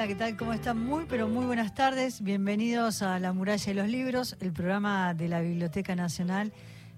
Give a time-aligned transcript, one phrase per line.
[0.00, 0.34] Hola, ¿qué tal?
[0.38, 0.82] ¿Cómo están?
[0.82, 2.22] Muy, pero muy buenas tardes.
[2.22, 6.54] Bienvenidos a La Muralla y los Libros, el programa de la Biblioteca Nacional.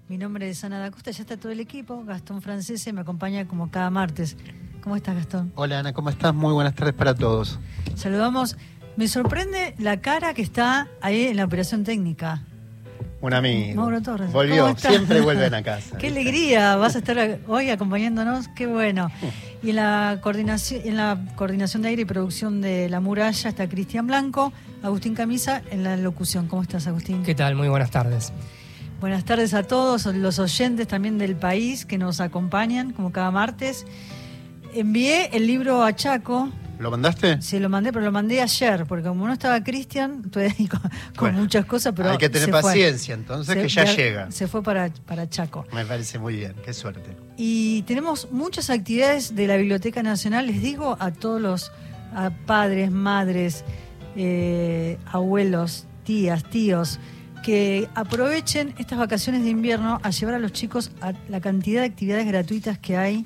[0.07, 2.05] Mi nombre es Ana Dacosta, ya está todo el equipo.
[2.05, 4.37] Gastón Francese me acompaña como cada martes.
[4.81, 5.51] ¿Cómo estás, Gastón?
[5.55, 6.33] Hola, Ana, ¿cómo estás?
[6.33, 7.59] Muy buenas tardes para todos.
[7.95, 8.55] Saludamos.
[8.95, 12.43] Me sorprende la cara que está ahí en la operación técnica.
[13.19, 13.81] Un amigo.
[13.81, 14.31] Mauro Torres.
[14.31, 15.97] Volvió, siempre vuelven a casa.
[15.99, 19.11] Qué alegría, vas a estar hoy acompañándonos, qué bueno.
[19.63, 23.69] Y en la coordinación, en la coordinación de aire y producción de La Muralla está
[23.69, 24.51] Cristian Blanco,
[24.83, 26.47] Agustín Camisa en la locución.
[26.47, 27.23] ¿Cómo estás, Agustín?
[27.23, 27.55] ¿Qué tal?
[27.55, 28.33] Muy buenas tardes.
[28.99, 33.85] Buenas tardes a todos los oyentes también del país que nos acompañan, como cada martes.
[34.73, 36.49] Envié el libro a Chaco,
[36.83, 37.41] ¿Lo mandaste?
[37.41, 40.69] Sí, lo mandé, pero lo mandé ayer, porque como no estaba Cristian, estoy ahí
[41.15, 42.11] con, muchas cosas, pero.
[42.11, 44.29] Hay que tener paciencia, entonces, que ya, llega.
[44.31, 45.65] Se fue para, para Chaco.
[45.71, 47.15] Me parece muy bien, qué suerte.
[47.37, 51.71] Y tenemos muchas actividades de la Biblioteca Nacional, les digo a todos los
[52.45, 53.63] padres, madres,
[54.17, 56.99] eh, abuelos, tías, tíos,
[57.43, 61.87] que aprovechen estas vacaciones de invierno a llevar a los chicos a la cantidad de
[61.87, 63.25] actividades gratuitas que hay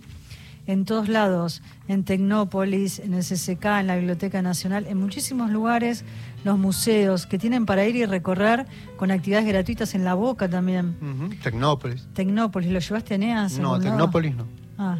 [0.67, 6.03] en todos lados, en Tecnópolis, en el CCK, en la Biblioteca Nacional, en muchísimos lugares,
[6.43, 10.97] los museos que tienen para ir y recorrer con actividades gratuitas en la boca también.
[11.41, 12.07] Tecnópolis.
[12.13, 13.57] Tecnópolis, ¿lo llevaste a Eneas?
[13.57, 14.45] No, Tecnópolis no.
[14.77, 14.99] Ah.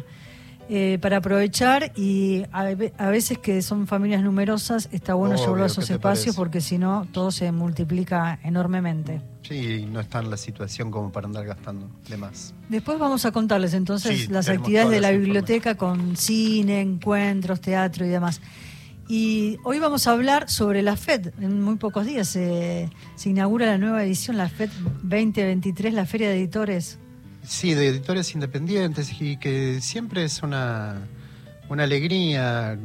[0.70, 2.64] Eh, para aprovechar y a,
[3.08, 7.30] veces que son familias numerosas está bueno llevarlo a esos espacios porque si no todo
[7.30, 9.22] se multiplica enormemente.
[9.42, 12.52] Sí, no está en la situación como para andar gastando de más.
[12.68, 18.10] Después vamos a contarles entonces las actividades de la biblioteca con cine, encuentros, teatro y
[18.10, 18.42] demás.
[19.08, 21.32] Y hoy vamos a hablar sobre la FED.
[21.40, 22.90] En muy pocos días se
[23.24, 24.68] inaugura la nueva edición, la FED
[25.02, 26.98] 2023, la Feria de Editores
[27.48, 31.08] Sí, de editores independientes y que siempre es una,
[31.70, 32.78] una alegría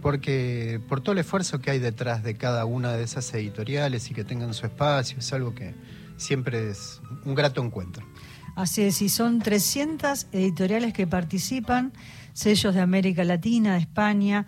[0.00, 4.14] porque por todo el esfuerzo que hay detrás de cada una de esas editoriales y
[4.14, 5.74] que tengan su espacio, es algo que
[6.16, 8.06] siempre es un grato encuentro.
[8.54, 11.92] Así es, y son 300 editoriales que participan,
[12.34, 14.46] sellos de América Latina, de España.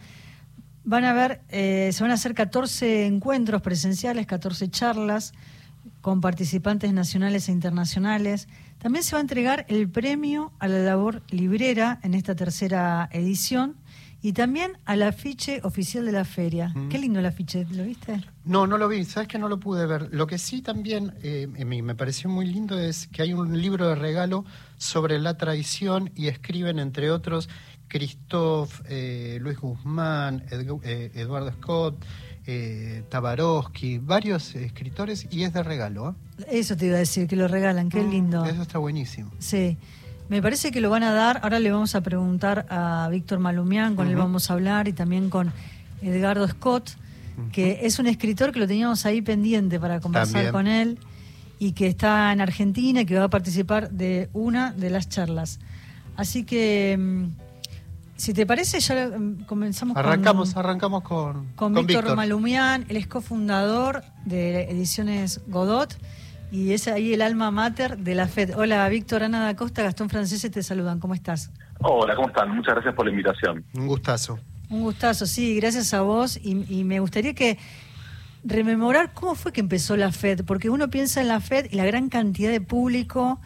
[0.84, 5.32] Van a ver, eh, se van a hacer 14 encuentros presenciales, 14 charlas
[6.00, 8.47] con participantes nacionales e internacionales.
[8.81, 13.77] También se va a entregar el premio a la labor librera en esta tercera edición
[14.23, 16.75] y también al afiche oficial de la feria.
[16.89, 18.23] Qué lindo el afiche, ¿lo viste?
[18.45, 20.09] No, no lo vi, sabes que no lo pude ver.
[20.13, 23.95] Lo que sí también eh, me pareció muy lindo es que hay un libro de
[23.95, 24.45] regalo
[24.79, 27.49] sobre la tradición y escriben, entre otros,
[27.89, 32.03] Christoph, eh, Luis Guzmán, eh, Eduardo Scott,
[32.53, 36.16] eh, Tabarovsky, varios escritores y es de regalo.
[36.41, 36.59] ¿eh?
[36.59, 38.44] Eso te iba a decir, que lo regalan, qué mm, lindo.
[38.44, 39.31] Eso está buenísimo.
[39.38, 39.77] Sí.
[40.28, 43.94] Me parece que lo van a dar, ahora le vamos a preguntar a Víctor Malumián,
[43.94, 45.53] con él vamos a hablar, y también con
[46.03, 46.91] Edgardo Scott,
[47.53, 50.99] que es un escritor que lo teníamos ahí pendiente para conversar con él
[51.59, 55.59] y que está en Argentina y que va a participar de una de las charlas.
[56.17, 57.25] Así que mm,
[58.20, 60.62] si te parece, ya em, comenzamos arrancamos, con...
[60.62, 65.97] Arrancamos con, con, Víctor, Malumián, él es cofundador de Ediciones Godot
[66.53, 68.58] y es ahí el alma mater de la FED.
[68.58, 71.00] Hola, Víctor, Ana da Costa, Gastón Francese te saludan.
[71.00, 71.50] ¿Cómo estás?
[71.81, 72.54] Hola, ¿cómo están?
[72.54, 73.64] Muchas gracias por la invitación.
[73.72, 74.38] Un gustazo.
[74.69, 76.38] Un gustazo, sí, gracias a vos.
[76.42, 77.56] Y, y me gustaría que
[78.44, 81.87] rememorar cómo fue que empezó la FED, porque uno piensa en la FED y la
[81.87, 83.41] gran cantidad de público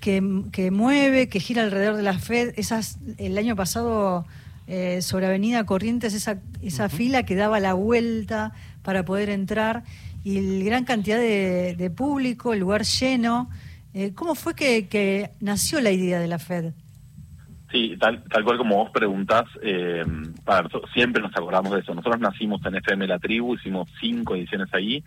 [0.00, 2.54] que, mueve, que gira alrededor de la FED.
[2.56, 4.26] Esas, el año pasado
[4.66, 8.52] eh, sobre Avenida Corrientes, esa, esa fila que daba la vuelta
[8.82, 9.84] para poder entrar
[10.24, 13.50] y la gran cantidad de, público, el lugar lleno.
[13.94, 16.72] Eh, ¿Cómo fue que, nació la idea de la FED?
[17.70, 20.02] Sí, tal, tal cual como vos preguntás, eh,
[20.92, 21.94] siempre nos acordamos de eso.
[21.94, 25.04] Nosotros nacimos en FM La Tribu, hicimos cinco ediciones ahí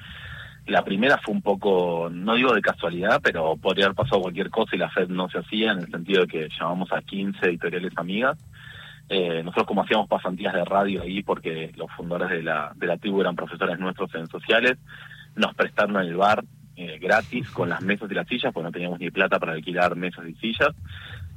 [0.66, 4.76] la primera fue un poco, no digo de casualidad, pero podría haber pasado cualquier cosa
[4.76, 7.92] y la FED no se hacía, en el sentido de que llamamos a 15 editoriales
[7.98, 8.38] amigas.
[9.10, 12.98] Eh, nosotros como hacíamos pasantías de radio ahí, porque los fundadores de la, de la
[12.98, 14.78] tribu eran profesores nuestros en sociales,
[15.36, 16.44] nos prestaron el bar
[16.78, 19.96] eh, gratis con las mesas y las sillas, porque no teníamos ni plata para alquilar
[19.98, 20.74] mesas y sillas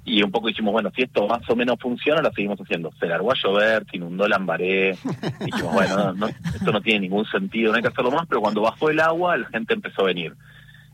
[0.07, 2.93] y un poco dijimos, bueno, si esto más o menos funciona, lo seguimos haciendo.
[3.01, 4.97] Se largó a llover, se inundó Lambaré,
[5.45, 8.89] dijimos, bueno, esto no tiene ningún sentido, no hay que hacerlo más, pero cuando bajó
[8.89, 10.33] el agua, la gente empezó a venir.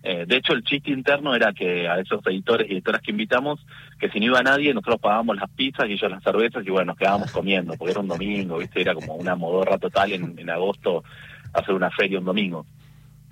[0.03, 3.61] Eh, de hecho, el chiste interno era que a esos editores y editoras que invitamos,
[4.01, 6.87] que si no iba nadie, nosotros pagábamos las pizzas y ellos las cervezas y bueno,
[6.87, 8.81] nos quedábamos comiendo, porque era un domingo, ¿viste?
[8.81, 11.05] Era como una modorra total en, en agosto
[11.53, 12.65] hacer una feria un domingo.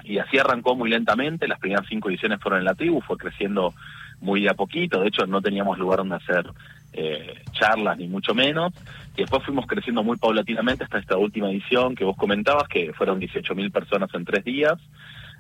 [0.05, 3.73] Y así arrancó muy lentamente, las primeras cinco ediciones fueron en la tribu, fue creciendo
[4.21, 6.47] muy a poquito, de hecho no teníamos lugar donde hacer
[6.93, 8.73] eh, charlas ni mucho menos,
[9.17, 13.21] y después fuimos creciendo muy paulatinamente hasta esta última edición que vos comentabas, que fueron
[13.21, 14.79] 18.000 personas en tres días,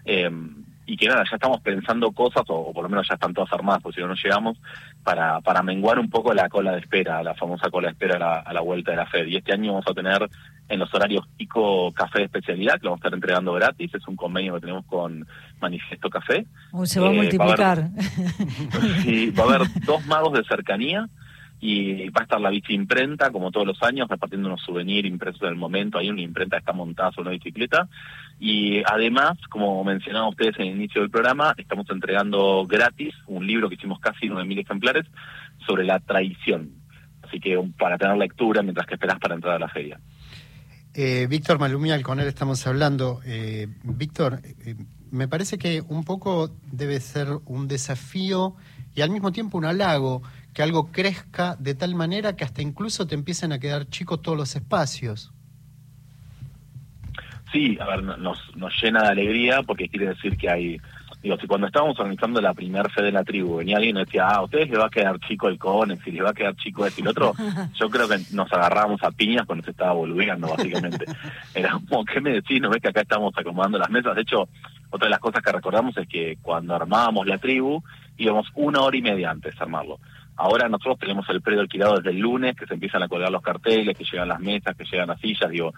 [0.05, 0.31] eh,
[0.91, 3.81] y que nada, ya estamos pensando cosas, o, por lo menos ya están todas armadas,
[3.81, 4.59] porque si no, no llegamos,
[5.05, 8.19] para, para menguar un poco la cola de espera, la famosa cola de espera a
[8.19, 9.29] la, a la vuelta de la FED.
[9.29, 10.29] Y este año vamos a tener
[10.69, 14.09] en los horarios pico café de especialidad, que lo vamos a estar entregando gratis, es
[14.09, 15.25] un convenio que tenemos con
[15.61, 16.45] Manifiesto Café.
[16.85, 17.79] se va a multiplicar.
[17.79, 21.09] Va a haber, sí, va a haber dos magos de cercanía,
[21.61, 25.43] y va a estar la bici imprenta como todos los años repartiendo unos souvenirs impresos
[25.43, 25.99] en el momento.
[25.99, 27.89] Hay una imprenta que está montada sobre una bicicleta.
[28.39, 33.69] Y además como mencionaban ustedes en el inicio del programa estamos entregando gratis un libro
[33.69, 35.07] que hicimos casi 9.000 ejemplares
[35.67, 36.71] sobre la traición.
[37.23, 40.01] Así que para tener lectura mientras que esperas para entrar a la feria.
[40.95, 43.21] Eh, Víctor Malumial, con él estamos hablando.
[43.25, 44.75] Eh, Víctor, eh,
[45.11, 48.57] me parece que un poco debe ser un desafío
[48.95, 50.23] y al mismo tiempo un halago
[50.61, 54.37] que algo crezca de tal manera que hasta incluso te empiecen a quedar chicos todos
[54.37, 55.33] los espacios.
[57.51, 60.79] Sí, a ver, nos, nos llena de alegría porque quiere decir que hay,
[61.23, 64.27] digo, si cuando estábamos organizando la primer fe de la tribu venía alguien y decía,
[64.29, 66.55] ah, a ustedes les va a quedar chico el CONEX y les va a quedar
[66.57, 67.33] chico este y el otro,
[67.81, 71.07] yo creo que nos agarrábamos a piñas cuando se estaba boludeando, básicamente.
[71.55, 72.61] Era como, ¿qué me decís?
[72.61, 74.15] ¿No ves que acá estamos acomodando las mesas?
[74.15, 74.47] De hecho,
[74.91, 77.83] otra de las cosas que recordamos es que cuando armábamos la tribu,
[78.19, 79.99] íbamos una hora y media antes a armarlo.
[80.43, 83.43] Ahora nosotros tenemos el predio alquilado desde el lunes, que se empiezan a colgar los
[83.43, 85.75] carteles, que llegan las mesas, que llegan las sillas, digo,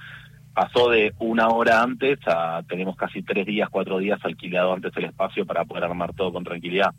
[0.54, 5.06] pasó de una hora antes a tenemos casi tres días, cuatro días alquilado antes el
[5.06, 6.94] espacio para poder armar todo con tranquilidad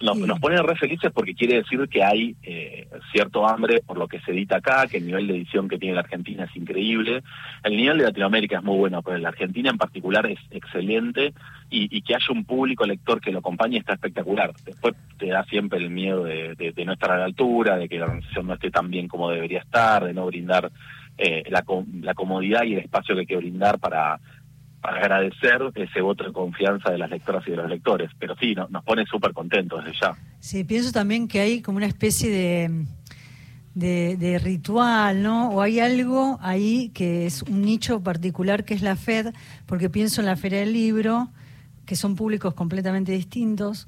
[0.00, 4.08] nos, nos pone re felices porque quiere decir que hay eh, cierto hambre por lo
[4.08, 7.22] que se edita acá, que el nivel de edición que tiene la Argentina es increíble.
[7.62, 11.34] El nivel de Latinoamérica es muy bueno, pero la Argentina en particular es excelente
[11.68, 14.52] y, que haya un público lector que lo acompañe está espectacular.
[14.64, 18.06] Después te da siempre el miedo de, no estar a la altura, de que la
[18.06, 20.70] organización no esté tan bien como debería estar, de no brindar
[21.18, 21.62] eh, la,
[22.00, 24.18] la comodidad y el espacio que hay que brindar para
[24.82, 28.10] agradecer ese voto de confianza de las lectoras y de los lectores.
[28.18, 30.16] Pero sí, nos pone súper contentos desde ya.
[30.40, 35.50] Sí, pienso también que hay como una especie de, de, ritual, ¿no?
[35.50, 39.32] O hay algo ahí que es un nicho particular que es la FED,
[39.66, 41.28] porque pienso en la Feria del Libro,
[41.86, 43.86] que son públicos completamente distintos.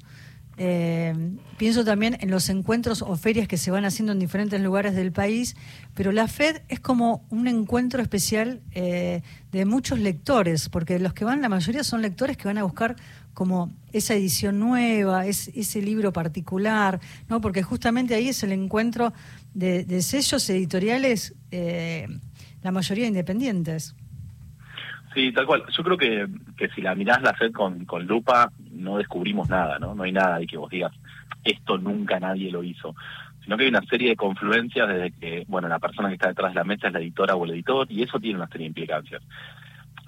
[0.57, 1.15] Eh,
[1.57, 5.11] pienso también en los encuentros o ferias que se van haciendo en diferentes lugares del
[5.11, 5.55] país,
[5.95, 11.25] pero la FED es como un encuentro especial eh, de muchos lectores, porque los que
[11.25, 12.95] van, la mayoría son lectores que van a buscar
[13.33, 17.41] como esa edición nueva, es, ese libro particular, ¿no?
[17.41, 19.11] porque justamente ahí es el encuentro
[19.55, 22.07] de, sellos editoriales, eh,
[22.61, 23.95] la mayoría independientes.
[25.13, 25.63] Sí, tal cual.
[25.69, 26.27] Yo creo que,
[26.57, 29.93] que si la mirás la FED con, con lupa, no descubrimos nada, ¿no?
[29.93, 30.91] No hay nada de que vos digas,
[31.43, 32.95] esto nunca nadie lo hizo.
[33.43, 36.53] Sino que hay una serie de confluencias desde que, bueno, la persona que está detrás
[36.53, 38.69] de la mesa es la editora o el editor, y eso tiene una serie de
[38.69, 39.21] implicancias.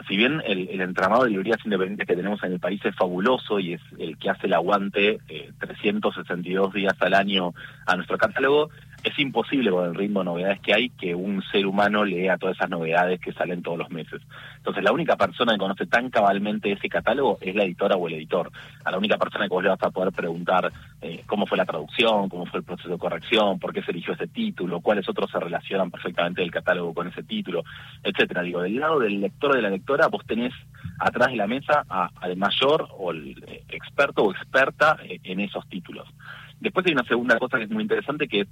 [0.07, 3.73] Si bien el, entramado de librerías independientes que tenemos en el país es fabuloso y
[3.73, 7.53] es el que hace el aguante eh, 362 días al año
[7.85, 8.69] a nuestro catálogo,
[9.05, 12.55] es imposible con el ritmo de novedades que hay que un ser humano lea todas
[12.55, 14.19] esas novedades que salen todos los meses.
[14.57, 18.15] Entonces, la única persona que conoce tan cabalmente ese catálogo es la editora o el
[18.15, 18.51] editor.
[18.83, 20.71] A la única persona que vos le vas a poder preguntar
[21.01, 24.13] eh, cómo fue la traducción, cómo fue el proceso de corrección, por qué se eligió
[24.13, 27.63] ese título, cuáles otros se relacionan perfectamente del catálogo con ese título,
[28.03, 28.41] etcétera.
[28.41, 30.53] Digo, del lado del lector o de la lectora, vos tenés
[30.99, 35.67] atrás de la mesa al mayor o el eh, experto o experta eh, en esos
[35.69, 36.07] títulos.
[36.59, 38.47] Después hay una segunda cosa que es muy interesante que es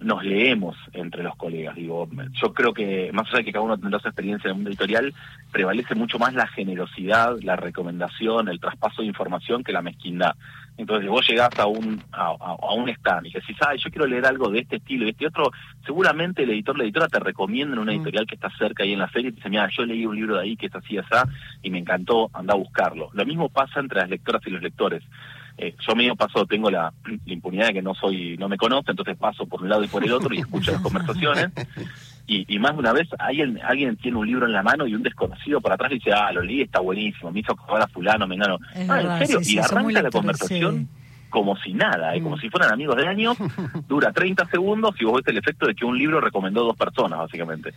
[0.00, 1.76] nos leemos entre los colegas.
[1.76, 4.56] Digo, yo creo que más allá de que cada uno tendrá su experiencia en el
[4.56, 5.14] mundo editorial,
[5.52, 10.34] prevalece mucho más la generosidad, la recomendación, el traspaso de información que la mezquindad.
[10.78, 14.48] Entonces, vos llegás a un a, un stand y decís, ay, yo quiero leer algo
[14.48, 15.50] de este estilo y este otro,
[15.84, 17.96] seguramente el editor, la editora te recomienda en una mm.
[17.96, 20.16] editorial que está cerca ahí en la feria y te dice, mira, yo leí un
[20.16, 21.08] libro de ahí que es así, así,
[21.62, 23.10] y me encantó, anda a buscarlo.
[23.12, 25.02] Lo mismo pasa entre las lectoras y los lectores.
[25.62, 26.92] Eh, yo medio paso, tengo la,
[27.26, 30.02] impunidad de que no soy, no me conoce, entonces paso por un lado y por
[30.02, 31.50] el otro y escucho las conversaciones.
[32.26, 35.02] Y, más de una vez alguien, alguien tiene un libro en la mano y un
[35.02, 38.38] desconocido por atrás dice, ah, lo leí, está buenísimo, me hizo acordar a fulano, me
[38.88, 39.40] ah, ¿en serio?
[39.42, 40.88] y arranca la conversación
[41.28, 42.22] como si nada, ¿eh?
[42.22, 42.40] como mm.
[42.40, 43.36] si fueran amigos de años,
[43.88, 47.18] dura 30 segundos y vos ves el efecto de que un libro recomendó dos personas,
[47.18, 47.74] básicamente.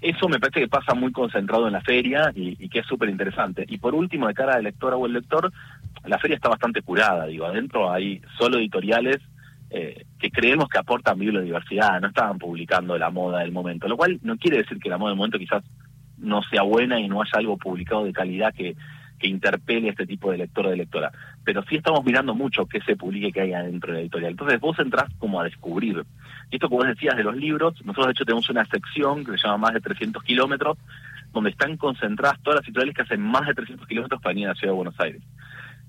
[0.00, 3.08] Eso me parece que pasa muy concentrado en la feria y, y que es súper
[3.08, 3.64] interesante.
[3.68, 5.50] Y por último, de cara al lectora o el lector,
[6.04, 9.18] la feria está bastante curada, digo, adentro hay solo editoriales
[9.70, 14.18] eh, que creemos que aportan biodiversidad, no estaban publicando la moda del momento, lo cual
[14.22, 15.64] no quiere decir que la moda del momento quizás
[16.18, 18.76] no sea buena y no haya algo publicado de calidad que,
[19.18, 21.10] que interpele a este tipo de lector o de lectora.
[21.44, 24.32] Pero sí estamos mirando mucho qué se publique que hay adentro de la editorial.
[24.32, 26.04] Entonces vos entrás como a descubrir.
[26.50, 29.32] Y esto, como vos decías, de los libros, nosotros de hecho tenemos una sección que
[29.32, 30.78] se llama Más de 300 kilómetros,
[31.32, 34.50] donde están concentradas todas las editoriales que hacen más de 300 kilómetros para ir a
[34.50, 35.22] la ciudad de Buenos Aires.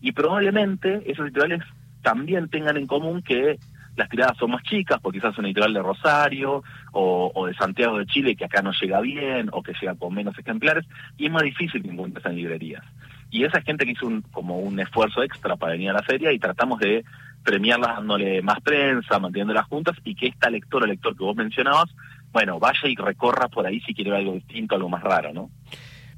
[0.02, 1.64] Y probablemente esos editoriales
[2.02, 3.58] también tengan en común que
[3.96, 7.98] las tiradas son más chicas, porque quizás es una editorial de Rosario o, de Santiago
[7.98, 10.86] de Chile que acá no llega bien o que llega con menos ejemplares,
[11.18, 12.84] y es más difícil que encuentres en librerías.
[13.32, 16.32] Y esa gente que hizo un, como un esfuerzo extra para venir a la feria
[16.32, 17.04] y tratamos de
[17.44, 21.86] premiarlas dándole más prensa, manteniéndolas juntas y que esta lectora lector que vos mencionabas,
[22.32, 25.50] bueno, vaya y recorra por ahí si quiere ver algo distinto, algo más raro, ¿no?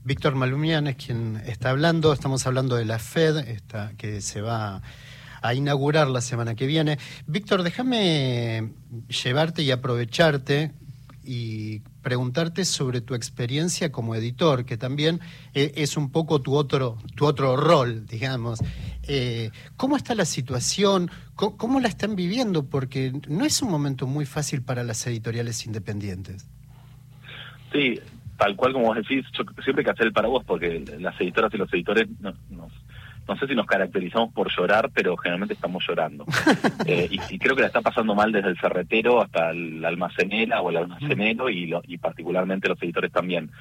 [0.07, 4.81] Víctor Malumian es quien está hablando, estamos hablando de la FED, esta, que se va
[5.41, 6.97] a inaugurar la semana que viene.
[7.25, 8.71] Víctor, déjame
[9.09, 10.71] llevarte y aprovecharte
[11.25, 15.19] y preguntarte sobre tu experiencia como editor, que también
[15.53, 18.59] eh, es un poco tu otro, tu otro rol, digamos.
[19.03, 21.11] Eh, ¿Cómo está la situación?
[21.35, 22.63] ¿Cómo, la están viviendo?
[22.65, 26.45] Porque no es un momento muy fácil para las editoriales independientes.
[27.73, 27.99] Sí,
[28.38, 31.58] tal cual como vos decís, yo siempre que hacer el paraguas porque las editoras y
[31.58, 32.36] los editores nos
[33.27, 36.25] no sé si nos caracterizamos por llorar, pero generalmente estamos llorando.
[36.86, 40.70] Eh, y, creo que la está pasando mal desde el ferretero hasta el almacenera o
[40.70, 43.51] el almacenero y, y particularmente los editores también.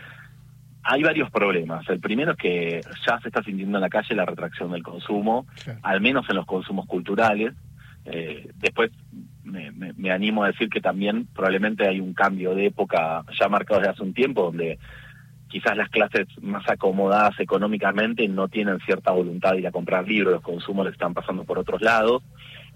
[0.84, 1.88] Hay varios problemas.
[1.88, 5.46] El primero es que ya se está sintiendo en la calle la retracción del consumo,
[5.82, 7.52] al menos en los consumos culturales.
[8.04, 8.92] Eh, después
[9.46, 13.80] me, me, animo a decir que también probablemente hay un cambio de época ya marcado
[13.80, 14.78] desde hace un tiempo donde
[15.48, 20.34] quizás las clases más acomodadas económicamente no tienen cierta voluntad de ir a comprar libros,
[20.34, 22.22] los consumos le están pasando por otros lados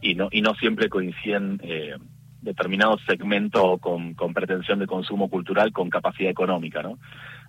[0.01, 1.97] y no y no siempre coinciden eh,
[2.41, 6.99] determinados segmentos con, con pretensión de consumo cultural con capacidad económica, ¿no?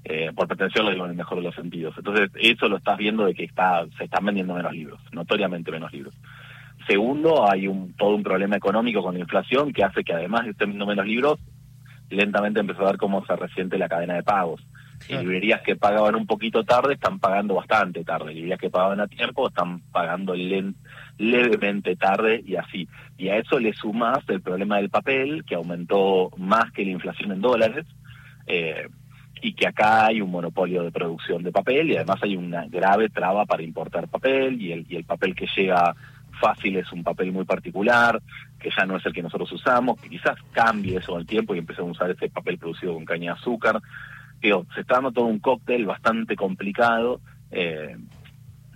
[0.04, 1.94] Eh, por pretensión lo digo en el mejor de los sentidos.
[1.98, 5.94] Entonces eso lo estás viendo de que está se están vendiendo menos libros, notoriamente menos
[5.94, 6.16] libros.
[6.92, 10.52] Segundo, hay un todo un problema económico con la inflación que hace que además de
[10.52, 11.40] estén vendiendo menos libros,
[12.10, 14.62] lentamente empezó a ver cómo se resiente la cadena de pagos.
[15.08, 18.34] Y librerías que pagaban un poquito tarde están pagando bastante tarde.
[18.34, 20.36] Librerías que pagaban a tiempo están pagando
[21.18, 22.90] levemente tarde y así.
[23.18, 27.32] Y a eso le sumas el problema del papel, que aumentó más que la inflación
[27.32, 27.86] en dólares.
[28.48, 28.90] Eh,
[29.42, 33.10] y que acá hay un monopolio de producción de papel y además hay una grave
[33.10, 35.96] traba para importar papel y el, y el papel que llega
[36.42, 38.22] fácil es un papel muy particular,
[38.60, 41.60] que ya no es el que nosotros usamos, que quizás cambie eso el tiempo y
[41.60, 43.82] empecemos a usar ese papel producido con caña de azúcar
[44.42, 47.22] se está dando todo un cóctel bastante complicado
[47.52, 47.96] eh,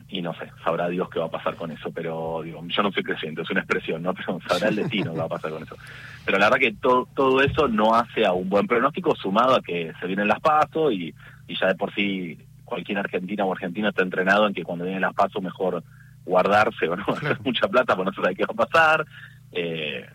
[0.07, 2.91] y no sé, sabrá Dios qué va a pasar con eso, pero digo, yo no
[2.91, 4.13] soy creyente, es una expresión, ¿no?
[4.13, 5.75] Pero sabrá el destino qué va a pasar con eso.
[6.23, 9.61] Pero la verdad que todo, todo eso no hace a un buen pronóstico sumado a
[9.61, 11.13] que se vienen las pasos y,
[11.47, 15.01] y ya de por sí cualquier argentina o argentino está entrenado en que cuando vienen
[15.01, 15.83] las pasos mejor
[16.25, 19.05] guardarse o no hacer mucha plata porque no sabe qué va a pasar.
[19.51, 20.05] Eh,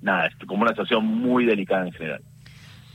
[0.00, 2.22] nada, es como una situación muy delicada en general.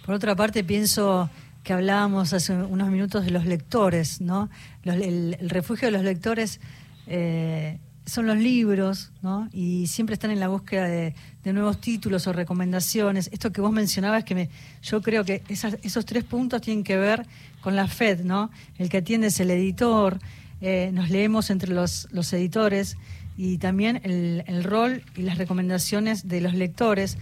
[0.06, 1.30] Por otra parte, pienso
[1.64, 4.50] que hablábamos hace unos minutos de los lectores, ¿no?
[4.84, 6.62] el, refugio de los lectores
[7.08, 9.50] eh, son los libros, ¿no?
[9.52, 13.30] Y siempre están en la búsqueda de, nuevos títulos o recomendaciones.
[13.32, 14.50] Esto que vos mencionabas, que me,
[14.82, 17.26] yo creo que esos tres puntos tienen que ver
[17.62, 18.52] con la FED, ¿no?
[18.78, 20.20] El que atiende es el editor,
[20.62, 22.98] eh, nos leemos entre los, los editores
[23.38, 27.18] y también el, el rol y las recomendaciones de los lectores.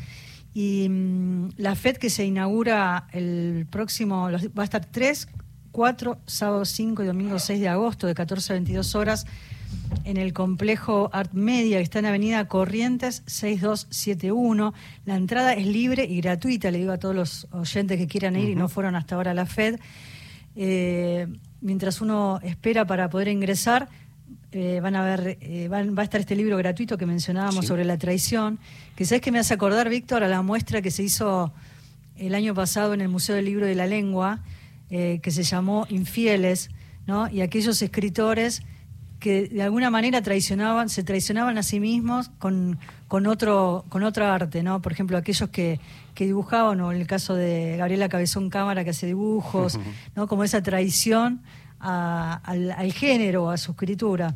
[0.53, 5.27] Y mm, la FED que se inaugura el próximo, va a estar 3,
[5.71, 9.25] 4, sábado 5 y domingo 6 de agosto de 14 a 22 horas
[10.03, 14.73] en el complejo Art Media que está en Avenida Corrientes 6271.
[15.05, 18.49] La entrada es libre y gratuita, le digo a todos los oyentes que quieran ir
[18.49, 19.79] y no fueron hasta ahora a la FED.
[20.55, 21.27] Eh,
[21.63, 23.89] mientras uno espera para poder ingresar,
[24.51, 27.97] eh, van a ver, eh, va a estar este libro gratuito que mencionábamos sobre la
[27.97, 28.59] traición,
[28.95, 31.51] que sabes que me hace acordar, Víctor, a la muestra que se hizo
[32.17, 34.43] el año pasado en el Museo del Libro de la Lengua,
[34.91, 36.69] eh, que se llamó Infieles,
[37.07, 37.27] ¿no?
[37.29, 38.61] Y aquellos escritores
[39.19, 42.77] que de alguna manera traicionaban, se traicionaban a sí mismos con,
[43.13, 44.81] con otro, con otra arte, ¿no?
[44.81, 45.79] Por ejemplo, aquellos que,
[46.15, 49.79] que dibujaban, o en el caso de Gabriela Cabezón Cámara que hace dibujos,
[50.15, 50.25] ¿no?
[50.25, 51.43] Como esa traición
[51.77, 54.33] al, género, a su escritura.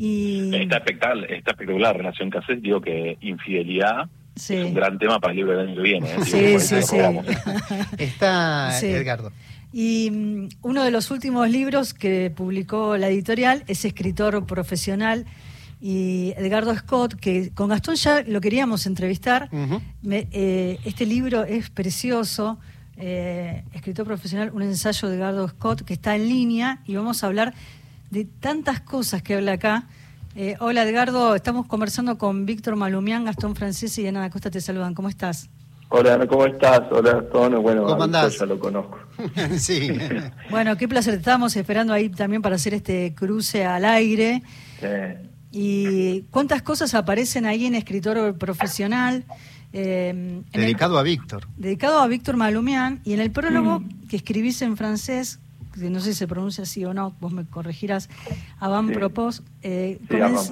[0.00, 0.52] Y...
[0.52, 2.60] Está espectacular, está espectacular la relación que haces.
[2.60, 6.10] Digo que infidelidad es un gran tema para el libro del año que viene.
[6.10, 6.24] ¿eh?
[6.24, 6.96] Sí, sí, sí.
[7.98, 9.30] Está Edgardo.
[9.72, 15.24] Y mm, uno de los últimos libros que publicó la editorial es escritor profesional
[15.84, 19.50] y Edgardo Scott, que con Gastón ya lo queríamos entrevistar.
[19.50, 22.60] Eh, este libro es precioso
[22.96, 27.26] eh, escritor profesional, un ensayo de Edgardo Scott que está en línea y vamos a
[27.26, 27.52] hablar
[28.10, 29.88] de tantas cosas que habla acá.
[30.36, 34.94] Eh, hola Edgardo, estamos conversando con Víctor Malumián, Gastón Francés y Ana Costa te saludan.
[34.94, 35.50] ¿Cómo estás?
[35.88, 36.82] Hola, ¿cómo estás?
[36.92, 37.60] Hola, Gastón.
[37.60, 38.38] Bueno, ¿Cómo andás?
[38.38, 39.00] ya lo conozco.
[39.58, 39.90] sí.
[40.48, 41.14] Bueno, qué placer.
[41.14, 44.44] Estábamos esperando ahí también para hacer este cruce al aire.
[44.80, 45.31] Sí.
[45.52, 49.24] ¿Y cuántas cosas aparecen ahí en Escritor Profesional?
[49.74, 51.46] Eh, en dedicado a Víctor.
[51.56, 53.00] Dedicado a Víctor Malumián.
[53.04, 54.06] Y en el prólogo mm.
[54.08, 55.40] que escribís en francés,
[55.72, 58.08] que no sé si se pronuncia así o no, vos me corregirás,
[58.58, 58.94] Avant sí.
[58.94, 59.42] Propos.
[59.62, 60.50] Eh, sí, comenz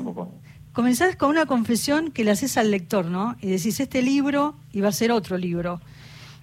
[0.73, 3.37] comenzás con una confesión que le haces al lector, ¿no?
[3.40, 5.80] Y decís, este libro iba a ser otro libro.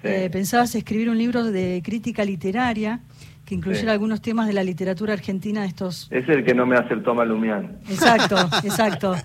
[0.02, 0.08] Sí.
[0.10, 3.02] Eh, pensabas escribir un libro de crítica literaria
[3.46, 3.90] que incluyera Sí.
[3.94, 7.80] algunos temas de la literatura argentina de estos Es el que no me aceptó Malumián.
[7.90, 9.16] Exacto, exacto.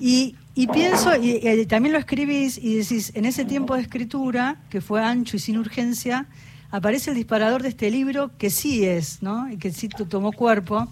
[0.00, 4.56] Y, y pienso, y, y también lo escribís y decís, en ese tiempo de escritura,
[4.70, 6.26] que fue ancho y sin urgencia,
[6.70, 9.50] aparece el disparador de este libro que sí es, ¿no?
[9.50, 10.88] Y que sí to- tomó cuerpo,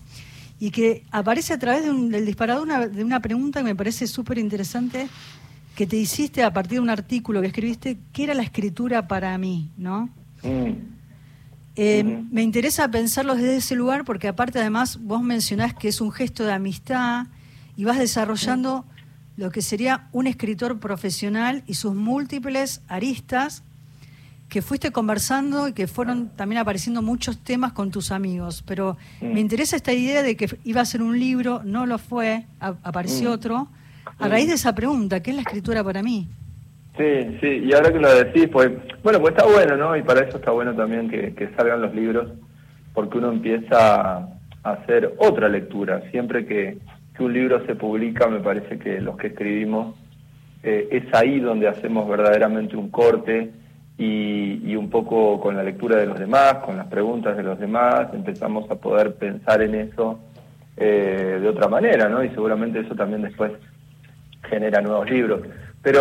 [0.61, 3.75] y que aparece a través de un- del disparador una- de una pregunta que me
[3.77, 5.09] parece súper interesante,
[5.77, 9.37] que te hiciste a partir de un artículo que escribiste, ¿qué era la escritura para
[9.39, 10.11] mí, no?
[10.43, 10.73] Mm.
[11.77, 12.23] Eh.
[12.31, 16.45] Me interesa pensarlo desde ese lugar porque aparte además vos mencionás que es un gesto
[16.45, 17.27] de amistad
[17.77, 18.85] y vas desarrollando
[19.39, 23.63] lo que sería un escritor profesional y sus múltiples aristas
[24.51, 28.63] que fuiste conversando y que fueron también apareciendo muchos temas con tus amigos.
[28.67, 29.33] Pero Mm.
[29.33, 33.31] me interesa esta idea de que iba a ser un libro, no lo fue, apareció
[33.31, 33.33] Mm.
[33.33, 33.69] otro.
[34.19, 34.31] A Mm.
[34.31, 36.29] raíz de esa pregunta, ¿qué es la escritura para mí?
[36.97, 38.71] Sí, sí, y ahora que lo decís, pues,
[39.03, 39.97] bueno, pues está bueno, ¿no?
[39.97, 42.29] Y para eso está bueno también que, que salgan los libros,
[42.93, 44.29] porque uno empieza a
[44.63, 46.03] hacer otra lectura.
[46.11, 46.77] Siempre que,
[47.17, 49.97] que un libro se publica, me parece que los que escribimos,
[50.63, 53.51] eh, es ahí donde hacemos verdaderamente un corte
[53.99, 57.59] y, y un poco con la lectura de los demás, con las preguntas de los
[57.59, 60.21] demás, empezamos a poder pensar en eso
[60.77, 62.23] eh, de otra manera, ¿no?
[62.23, 63.53] Y seguramente eso también después
[64.49, 65.41] genera nuevos libros.
[65.83, 66.01] Pero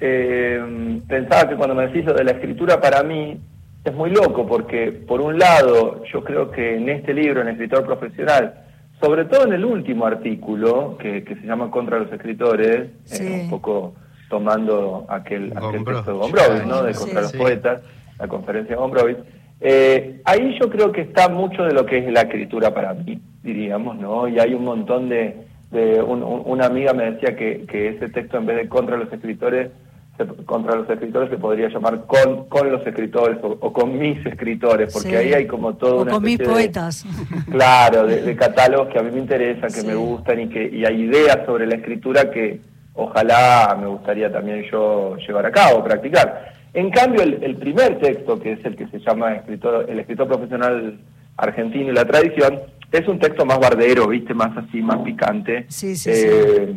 [0.00, 3.38] eh, pensaba que cuando me decís lo de la escritura, para mí
[3.84, 7.84] es muy loco, porque por un lado, yo creo que en este libro, en Escritor
[7.86, 8.62] Profesional,
[9.00, 13.24] sobre todo en el último artículo, que, que se llama Contra los Escritores, Sí.
[13.26, 13.94] eh, un poco
[14.28, 16.82] tomando aquel, texto de Gombrowicz, ¿no?
[16.82, 17.00] De Sí.
[17.04, 17.38] Contra los Sí.
[17.38, 17.82] Poetas,
[18.18, 19.18] la conferencia de Gombrowicz.
[19.60, 23.20] Eh, ahí yo creo que está mucho de lo que es la escritura para mí,
[23.42, 24.28] diríamos, ¿no?
[24.28, 25.46] Y hay un montón de...
[25.70, 28.96] de un- un- una amiga me decía que, que ese texto en vez de contra
[28.96, 29.70] los escritores,
[30.16, 34.24] se- contra los escritores se podría llamar con, con los escritores o, o con mis
[34.24, 35.14] escritores, porque Sí.
[35.16, 37.04] ahí hay como todo O una con mis especie de- poetas.
[37.50, 39.86] Claro, de, de catálogos que a mí me interesan, que Sí.
[39.86, 42.60] me gustan y que y hay ideas sobre la escritura que
[42.94, 46.54] ojalá me gustaría también yo llevar a cabo, practicar.
[46.72, 50.28] En cambio, el, el primer texto, que es el que se llama escritor, El escritor
[50.28, 50.98] profesional
[51.36, 52.58] argentino y la tradición,
[52.92, 55.66] es un texto más bardero, viste, más así, más picante.
[55.68, 56.74] Sí, sí, Eh,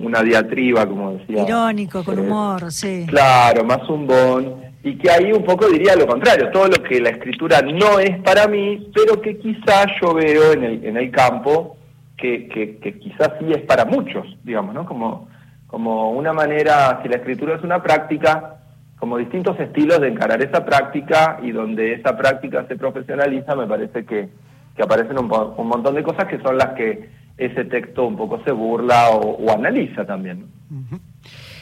[0.00, 1.42] Una diatriba, como decía.
[1.44, 3.04] Irónico, con Eh, humor, sí.
[3.08, 4.54] Claro, más zumbón.
[4.82, 8.18] Y que ahí un poco diría lo contrario, todo lo que la escritura no es
[8.22, 11.76] para mí, pero que quizás yo veo en el, en el campo
[12.16, 14.86] que, que, que quizás sí es para muchos, digamos, ¿no?
[14.86, 15.28] Como,
[15.66, 18.56] como una manera, si la escritura es una práctica,
[18.98, 24.04] como distintos estilos de encarar esa práctica y donde esa práctica se profesionaliza, me parece
[24.06, 24.28] que,
[24.80, 28.50] que aparecen un, montón de cosas que son las que ese texto un poco se
[28.50, 30.46] burla o, o analiza también.
[30.70, 30.78] ¿no?
[30.78, 31.00] Ujú.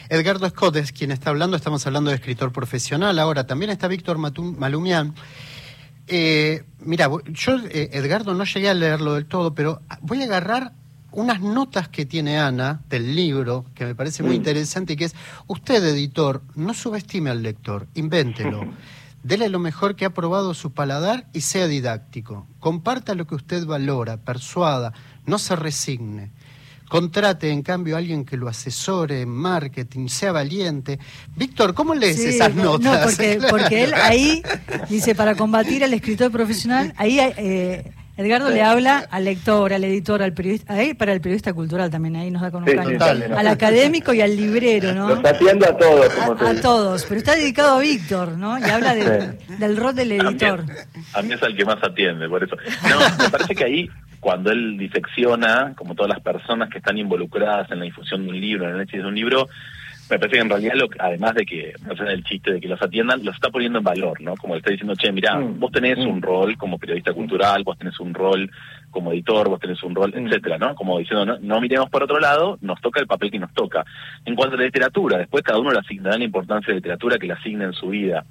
[0.08, 3.18] Edgardo Scott es quien está hablando, estamos hablando de escritor profesional.
[3.18, 5.14] Ahora también está Víctor Malumián.
[6.06, 10.72] Eh, mira, yo, eh, Edgardo, no llegué a leerlo del todo, pero voy a agarrar
[11.10, 14.42] unas notas que tiene Ana del libro, que me parece muy Mm.
[14.42, 15.16] interesante, y que es,
[15.48, 18.60] usted, editor, no subestime al lector, invéntelo.
[19.22, 22.46] Dele lo mejor que ha probado su paladar y sea didáctico.
[22.60, 24.92] Comparta lo que usted valora, persuada,
[25.26, 26.30] no se resigne.
[26.88, 30.98] Contrate, en cambio, a alguien que lo asesore en marketing, sea valiente.
[31.36, 33.00] Víctor, ¿cómo lees Sí, esas no, notas?
[33.00, 34.42] No, porque, porque él ahí
[34.88, 40.22] dice, para combatir al escritor profesional, ahí eh, Edgardo le habla al lector, al editor,
[40.22, 42.90] al periodista, ahí para el periodista cultural también, ahí nos da con un Sí, caño.
[42.90, 45.08] sí, también, al académico y al librero, ¿no?
[45.10, 48.58] Los atiendo a todos, como A, a todos, pero está dedicado a Víctor, ¿no?
[48.58, 50.64] Y habla de- del rol del editor.
[51.14, 52.56] A mí es el que más atiende, por eso.
[52.82, 53.88] No, me parece que ahí,
[54.20, 58.40] cuando él disecciona, como todas las personas que están involucradas en la difusión de un
[58.40, 59.48] libro, en el análisis de un libro,
[60.10, 62.68] me parece que en realidad, lo, además de que, no sé, el chiste de que
[62.68, 64.34] los atiendan, los está poniendo en valor, ¿no?
[64.36, 65.58] Como le está diciendo, che, mira, Mm.
[65.60, 66.08] vos tenés Mm.
[66.08, 68.50] un rol como periodista cultural, vos tenés un rol
[68.90, 70.26] como editor, vos tenés un rol, Mm.
[70.26, 70.74] etcétera, ¿no?
[70.74, 73.84] Como diciendo, no, no miremos por otro lado, nos toca el papel que nos toca.
[74.24, 77.18] En cuanto a la literatura, después cada uno le asignará la importancia de la literatura
[77.18, 78.24] que le asigna en su vida.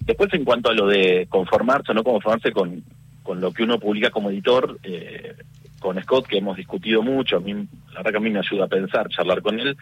[0.00, 2.82] Después, en cuanto a lo de conformarse o no conformarse con,
[3.22, 5.34] con lo que uno publica como editor, eh,
[5.80, 8.64] con Scott, que hemos discutido mucho, a mí, la verdad que a mí me ayuda
[8.64, 9.76] a pensar, charlar con él,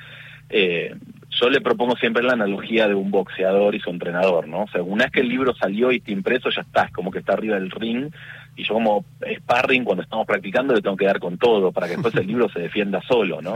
[0.50, 0.94] eh,
[1.40, 4.62] yo le propongo siempre la analogía de un boxeador y su entrenador, ¿no?
[4.62, 7.10] O sea, una vez que el libro salió y está impreso, ya está, es como
[7.10, 8.10] que está arriba del ring,
[8.56, 9.04] y yo como
[9.38, 12.48] sparring cuando estamos practicando le tengo que dar con todo para que después el libro
[12.48, 13.54] se defienda solo, ¿no?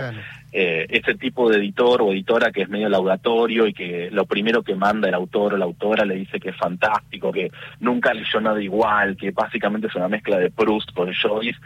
[0.50, 4.62] Eh, ese tipo de editor o editora que es medio laudatorio y que lo primero
[4.62, 8.40] que manda el autor o la autora le dice que es fantástico, que nunca leyó
[8.40, 11.60] nada igual, que básicamente es una mezcla de Proust con Joyce,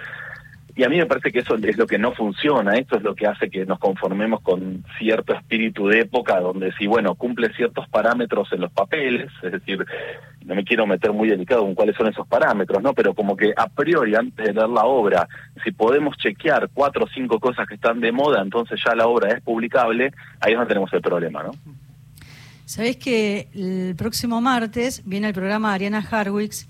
[0.74, 3.14] y a mí me parece que eso es lo que no funciona, esto es lo
[3.14, 7.86] que hace que nos conformemos con cierto espíritu de época donde si, bueno, cumple ciertos
[7.88, 9.84] parámetros en los papeles, es decir,
[10.46, 12.94] no me quiero meter muy delicado con cuáles son esos parámetros, ¿no?
[12.94, 15.28] Pero como que a priori, antes de leer la obra,
[15.62, 19.30] si podemos chequear cuatro o cinco cosas que están de moda, entonces ya la obra
[19.32, 21.52] es publicable, ahí es donde tenemos el problema, ¿no?
[22.64, 26.66] Sabés que el próximo martes viene el programa Ariana Harwicks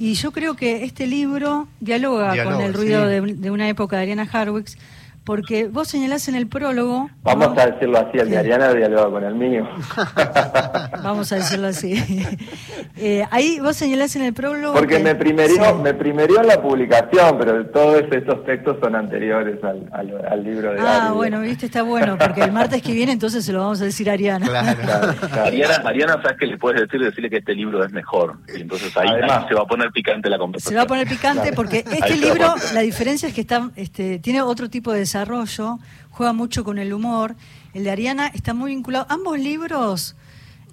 [0.00, 4.02] y yo creo que este libro dialoga, con el ruido de, de, una época de
[4.02, 4.78] Ariana Harwicks
[5.30, 7.08] porque vos señalás en el prólogo...
[7.22, 9.64] Vamos a decirlo así, el de Ariana dialoga con el mío.
[11.04, 11.94] Vamos a decirlo así.
[13.02, 14.74] Eh, ahí vos señalás en el prólogo...
[14.74, 19.88] Porque me primerió, me primerió en la publicación, pero todos estos textos son anteriores al,
[19.90, 23.54] al, libro de Ah, bueno, viste, está bueno, porque el martes que viene entonces se
[23.54, 24.44] lo vamos a decir a Ariana.
[24.44, 25.14] Claro,
[25.46, 27.00] Ariana, Ariana, ¿sabes qué le puedes decir?
[27.00, 28.36] Decirle que este libro es mejor.
[28.54, 29.08] Y entonces ahí,
[29.48, 30.72] se va a poner picante la conversación.
[30.72, 34.42] Se va a poner picante porque este libro, la diferencia es que está, este, tiene
[34.42, 35.19] otro tipo de desarrollo,
[36.10, 37.36] juega mucho con el humor.
[37.74, 39.06] El de Ariana está muy vinculado.
[39.08, 40.16] Ambos libros,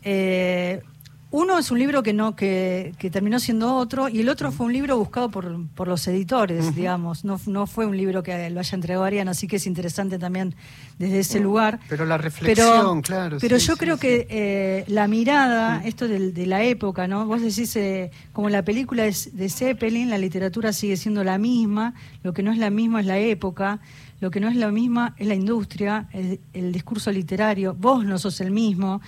[0.04, 0.82] eh,
[1.30, 4.74] uno es un libro que no que, terminó siendo otro y el otro fue un
[4.74, 7.26] libro buscado por, por los editores, digamos.
[7.26, 10.56] No, no fue un libro que lo haya entregado Ariana, así que es interesante también
[10.98, 11.80] desde ese lugar.
[11.90, 13.38] Pero la reflexión, claro.
[13.42, 17.26] Pero yo creo que eh, la mirada, esto de, la época, ¿no?
[17.26, 21.94] Vos decís, eh, como la película es de Zeppelin, la literatura sigue siendo la misma,
[22.24, 23.80] lo que no es la misma es la época.
[24.20, 27.76] Lo que no es la misma es la industria, el, discurso literario.
[27.76, 29.02] Vos no sos el mismo.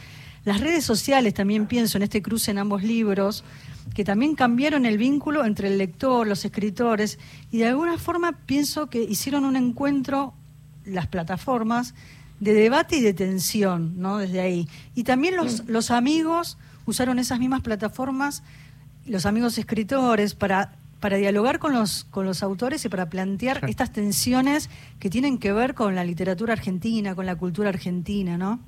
[0.49, 3.43] Las redes sociales también pienso en este cruce en ambos libros,
[3.93, 7.19] que también cambiaron el vínculo entre el lector, los escritores,
[7.51, 10.33] y de alguna forma pienso que hicieron un encuentro,
[10.85, 11.93] las plataformas,
[12.39, 14.17] de debate y de tensión, ¿no?
[14.17, 14.67] Desde ahí.
[14.95, 16.57] Y también los, los amigos
[16.87, 18.41] usaron esas mismas plataformas,
[19.05, 23.93] los amigos escritores, para para dialogar con los, con los autores y para plantear estas
[23.93, 28.59] tensiones que tienen que ver con la literatura argentina, con la cultura argentina, ¿no?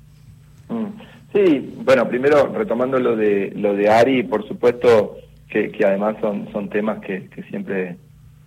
[1.32, 5.16] Sí, bueno, primero retomando lo de lo de Ari, por supuesto
[5.48, 7.96] que, que además son, son temas que, siempre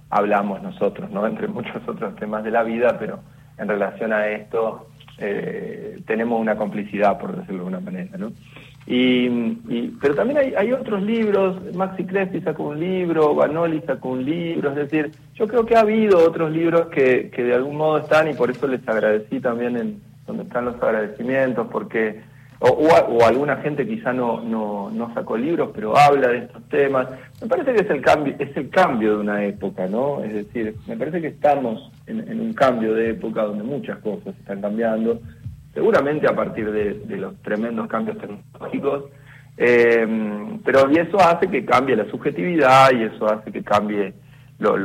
[0.10, 1.26] hablamos nosotros, ¿no?
[1.28, 3.20] Entre muchos otros temas de la vida, pero
[3.58, 8.32] en relación a esto eh, tenemos una complicidad, por decirlo de alguna manera, ¿no?
[8.88, 9.28] Y,
[10.00, 14.70] pero también hay, hay, otros libros, Maxi Crespi sacó un libro, Vanoli sacó un libro,
[14.70, 18.28] es decir, yo creo que ha habido otros libros que, que de algún modo están
[18.28, 22.22] y por eso les agradecí también en donde están los agradecimientos, porque
[22.60, 27.08] o, alguna gente quizá no, no, no sacó libros, pero habla de estos temas.
[27.42, 30.24] Me parece que es el cambio, es el cambio de una época, ¿no?
[30.24, 34.62] Es decir, me parece que estamos en, un cambio de época donde muchas cosas están
[34.62, 35.20] cambiando
[35.74, 39.06] seguramente a partir de, los tremendos cambios tecnológicos,
[39.58, 40.08] eh,
[40.64, 44.14] pero y eso hace que cambie la subjetividad y eso hace que cambie
[44.60, 44.80] los,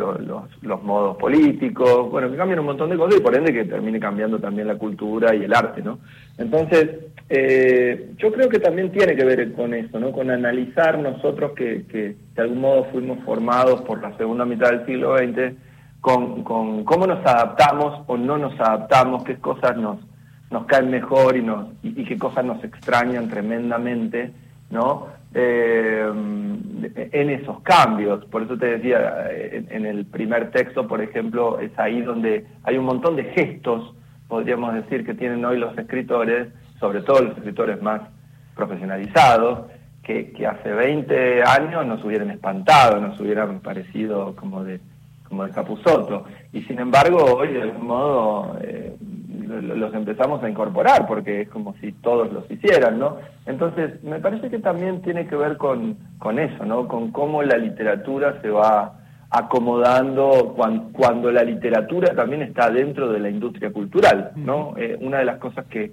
[0.63, 4.01] los, modos políticos, bueno, que cambien un montón de cosas y por ende que termine
[4.01, 6.01] cambiando también la cultura y el arte, ¿no?
[6.39, 6.89] Entonces,
[7.29, 10.11] eh, yo creo que también tiene que ver con eso, ¿no?
[10.11, 14.87] Con analizar nosotros que, que de algún modo fuimos formados por la segunda mitad del
[14.87, 15.55] siglo XX,
[16.01, 19.99] con, con cómo nos adaptamos o no nos adaptamos, qué cosas nos
[20.51, 24.33] nos caen mejor y, nos, y, qué cosas nos extrañan tremendamente,
[24.71, 25.09] ¿no?
[25.35, 26.11] Eh,
[27.13, 28.25] en esos cambios.
[28.27, 32.85] Por eso te decía, en, el primer texto, por ejemplo, es ahí donde hay un
[32.85, 33.95] montón de gestos,
[34.29, 38.03] podríamos decir, que tienen hoy los escritores, sobre todo los escritores más
[38.57, 39.71] profesionalizados,
[40.03, 44.81] que, que hace 20 años nos hubieran espantado, nos hubieran parecido como de
[45.31, 46.25] como de Capuzoto.
[46.53, 51.75] Y sin embargo, hoy de algún modo eh, los empezamos a incorporar, porque es como
[51.81, 53.17] si todos los hicieran, ¿no?
[53.47, 56.87] Entonces, me parece que también tiene que ver con, con eso, ¿no?
[56.87, 60.55] Con cómo la literatura se va acomodando
[60.93, 64.75] cuando, la literatura también está dentro de la industria cultural, ¿no?
[64.77, 65.93] Eh, una de las cosas que,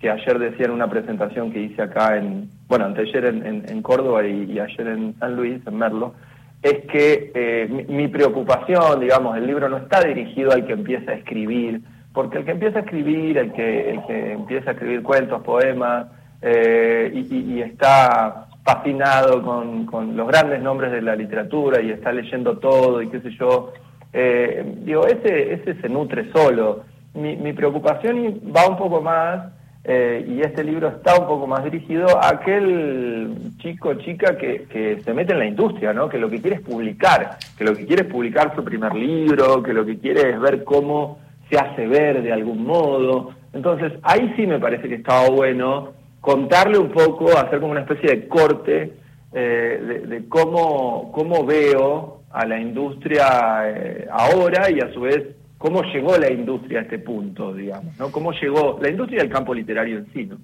[0.00, 4.26] que ayer decía en una presentación que hice acá en, bueno, anteayer en, en, Córdoba
[4.26, 6.14] y, ayer en San Luis, en Merlo,
[6.62, 11.12] es que eh, mi, mi, preocupación, digamos, el libro no está dirigido al que empieza
[11.12, 11.80] a escribir,
[12.12, 16.08] porque el que empieza a escribir, el que, el que empieza a escribir cuentos, poemas,
[16.42, 22.58] eh, y, está fascinado con, con, los grandes nombres de la literatura y está leyendo
[22.58, 23.72] todo y qué sé yo,
[24.12, 26.84] Eh, digo, ese, ese se nutre solo.
[27.12, 29.52] Mi, mi preocupación va un poco más
[29.90, 35.00] eh, y este libro está un poco más dirigido a aquel chico chica que, que,
[35.02, 36.10] se mete en la industria, ¿no?
[36.10, 39.62] que lo que quiere es publicar, que lo que quiere es publicar su primer libro,
[39.62, 43.30] que lo que quiere es ver cómo se hace ver de algún modo.
[43.54, 48.10] Entonces, ahí sí me parece que estaba bueno contarle un poco, hacer como una especie
[48.10, 48.92] de corte
[49.32, 55.82] eh, de, cómo, cómo veo a la industria eh, ahora y a su vez cómo
[55.82, 58.10] llegó la industria a este punto, digamos, ¿no?
[58.10, 60.38] Cómo llegó la industria del campo literario en sí, ¿no?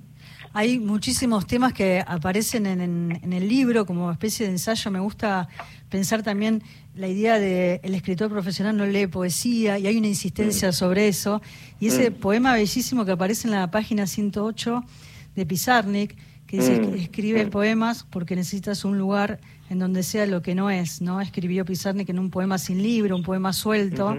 [0.56, 4.88] Hay muchísimos temas que aparecen en, el libro como especie de ensayo.
[4.92, 5.48] Me gusta
[5.88, 6.62] pensar también
[6.94, 10.72] la idea de el escritor profesional no lee poesía y hay una insistencia mm.
[10.72, 11.42] sobre eso.
[11.80, 12.14] Y ese mm.
[12.14, 14.84] poema bellísimo que aparece en la página 108
[15.34, 16.94] de Pizarnik, que dice mm.
[16.94, 21.20] escribe poemas porque necesitas un lugar en donde sea lo que no es, ¿no?
[21.20, 24.16] Escribió Pizarnik en un poema sin libro, un poema suelto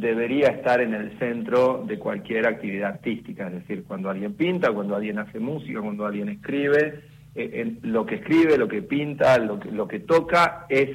[0.00, 4.96] debería estar en el centro de cualquier actividad artística, es decir, cuando alguien pinta, cuando
[4.96, 7.00] alguien hace música, cuando alguien escribe,
[7.34, 10.90] eh, lo que escribe, lo que pinta, lo que, lo que toca es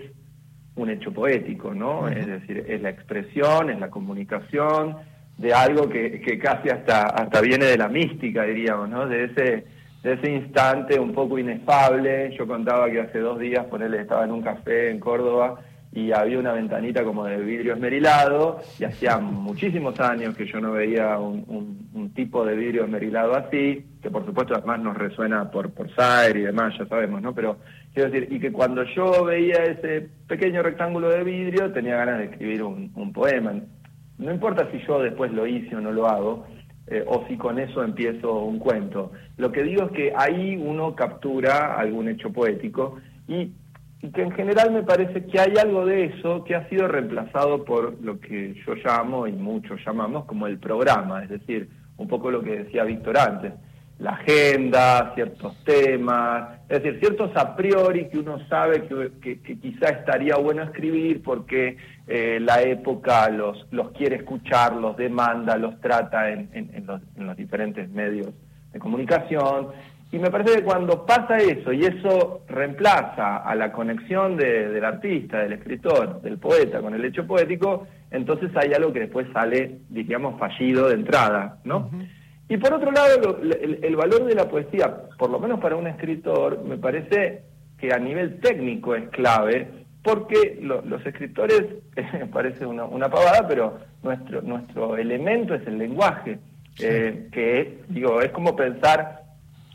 [0.76, 2.08] un hecho poético, ¿no?
[2.10, 4.98] Es decir, es la expresión, es la comunicación
[5.38, 9.08] de algo que, que casi hasta, hasta viene de la mística, diríamos, ¿no?
[9.08, 9.66] De ese,
[10.04, 12.36] de ese instante un poco inefable.
[12.38, 16.12] Yo contaba que hace dos días, por él estaba en un café en Córdoba y
[16.12, 21.18] había una ventanita como de vidrio esmerilado y hacía muchísimos años que yo no veía
[21.18, 21.80] un,
[22.16, 26.42] tipo de vidrio esmerilado así, que por supuesto además nos resuena por, por Saer y
[26.42, 27.34] demás, ya sabemos, ¿no?
[27.34, 27.58] Pero
[27.94, 32.26] quiero decir, y que cuando yo veía ese pequeño rectángulo de vidrio tenía ganas de
[32.26, 33.54] escribir un, poema.
[34.18, 36.46] No importa si yo después lo hice o no lo hago,
[36.88, 39.12] eh, o si con eso empiezo un cuento.
[39.38, 42.98] Lo que digo es que ahí uno captura algún hecho poético
[43.28, 43.52] y
[44.02, 47.66] y que en general me parece que hay algo de eso que ha sido reemplazado
[47.66, 52.32] por lo que yo llamo y muchos llamamos como el programa, es decir, un poco
[52.32, 53.54] lo que decía Víctor antes,
[54.00, 60.38] la agenda, ciertos temas, es decir, ciertos a priori que uno sabe que, quizá estaría
[60.38, 61.76] bueno escribir porque
[62.08, 67.28] eh, la época los, los quiere escuchar, los demanda, los trata en, en, los, en
[67.28, 68.30] los diferentes medios
[68.72, 69.70] de comunicación
[70.12, 75.40] y me parece que cuando pasa eso y eso reemplaza a la conexión del artista,
[75.40, 80.40] del escritor, del poeta con el hecho poético, entonces hay algo que después sale, digamos,
[80.40, 81.92] fallido de entrada, ¿no?
[82.48, 86.64] Y por otro lado, el, valor de la poesía, por lo menos para un escritor,
[86.64, 87.44] me parece
[87.78, 89.68] que a nivel técnico es clave,
[90.02, 91.66] porque los escritores,
[92.34, 96.40] parece una, una, pavada, pero nuestro, nuestro elemento es el lenguaje,
[96.80, 99.19] eh, que digo, es como pensar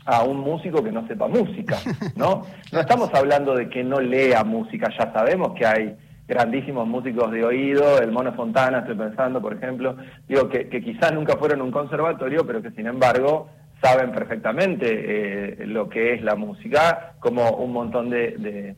[0.05, 1.77] a un músico que no sepa música,
[2.15, 2.43] ¿no?
[2.71, 5.95] No estamos hablando de que no lea música, ya sabemos que hay
[6.27, 9.95] grandísimos músicos de oído, el Mono Fontana, estoy pensando, por ejemplo,
[10.27, 13.49] digo que, quizás nunca fueron a un conservatorio, pero que sin embargo
[13.81, 18.75] saben perfectamente eh, lo que es la música, como un montón de,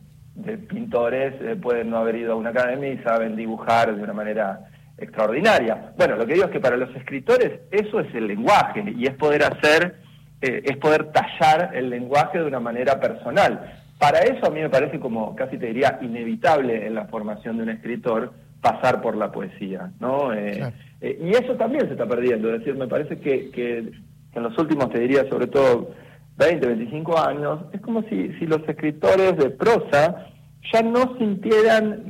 [0.70, 4.60] pintores eh, pueden no haber ido a una academia y saben dibujar de una manera
[4.98, 5.94] extraordinaria.
[5.98, 9.16] Bueno, lo que digo es que para los escritores eso es el lenguaje y es
[9.16, 9.96] poder hacer
[10.40, 13.74] eh, es poder tallar el lenguaje de una manera personal.
[13.98, 17.64] Para eso a mí me parece como, casi te diría, inevitable en la formación de
[17.64, 20.34] un escritor pasar por la poesía, ¿no?
[20.34, 20.72] Eh,
[21.02, 23.92] eh, y eso también se está perdiendo, es decir, me parece que, que,
[24.34, 25.90] en los últimos, te diría, sobre todo
[26.38, 30.28] 20, 25 años, es como si, si los escritores de prosa
[30.72, 32.04] ya no sintieran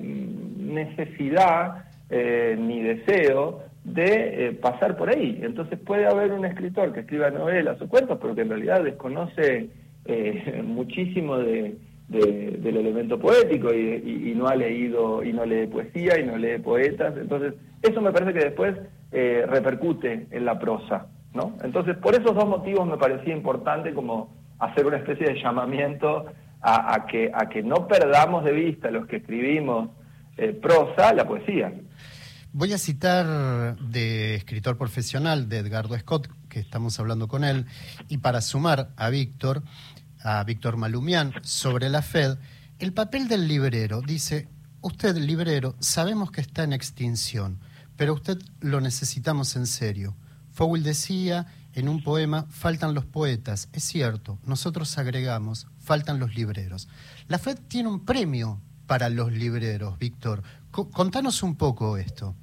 [0.73, 5.39] necesidad ni deseo de pasar por ahí.
[5.41, 9.69] Entonces puede haber un escritor que escriba novelas o cuentos, pero que en realidad desconoce
[10.05, 11.77] eh, muchísimo de,
[12.09, 17.15] del elemento poético y, no ha leído y no lee poesía y no lee poetas.
[17.17, 18.75] Entonces, eso me parece que después
[19.11, 21.07] eh, repercute en la prosa.
[21.33, 21.57] ¿no?
[21.63, 26.25] Entonces, por esos dos motivos me parecía importante como hacer una especie de llamamiento
[26.61, 29.89] a, que, a que no perdamos de vista los que escribimos
[30.37, 31.71] eh, prosa, la poesía.
[32.53, 37.65] Voy a citar de escritor profesional de Edgardo Scott, que estamos hablando con él,
[38.07, 39.63] y para sumar a Víctor,
[40.23, 42.37] a Víctor Malumián sobre la Fed,
[42.79, 44.47] el papel del librero dice,
[44.81, 47.59] usted librero, sabemos que está en extinción,
[47.95, 50.15] pero usted lo necesitamos en serio.
[50.51, 56.87] Fowell decía en un poema, faltan los poetas, es cierto, nosotros agregamos, faltan los libreros.
[57.27, 60.41] La Fed tiene un premio para los libreros, Víctor.
[60.71, 62.33] contanos un poco esto.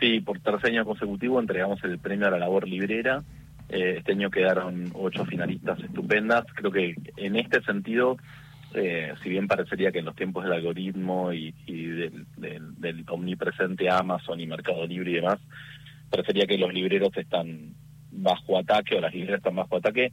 [0.00, 3.22] Sí, por tercer año consecutivo entregamos el premio a la labor librera
[3.68, 6.44] eh, este año quedaron ocho finalistas estupendas.
[6.54, 8.16] Creo que en este sentido,
[8.74, 14.46] eh, si bien parecería que en los tiempos del algoritmo y, del, omnipresente Amazon y
[14.46, 15.40] Mercado Libre y demás,
[16.10, 17.74] parecería que los libreros están
[18.12, 20.12] bajo ataque o las libreras están bajo ataque.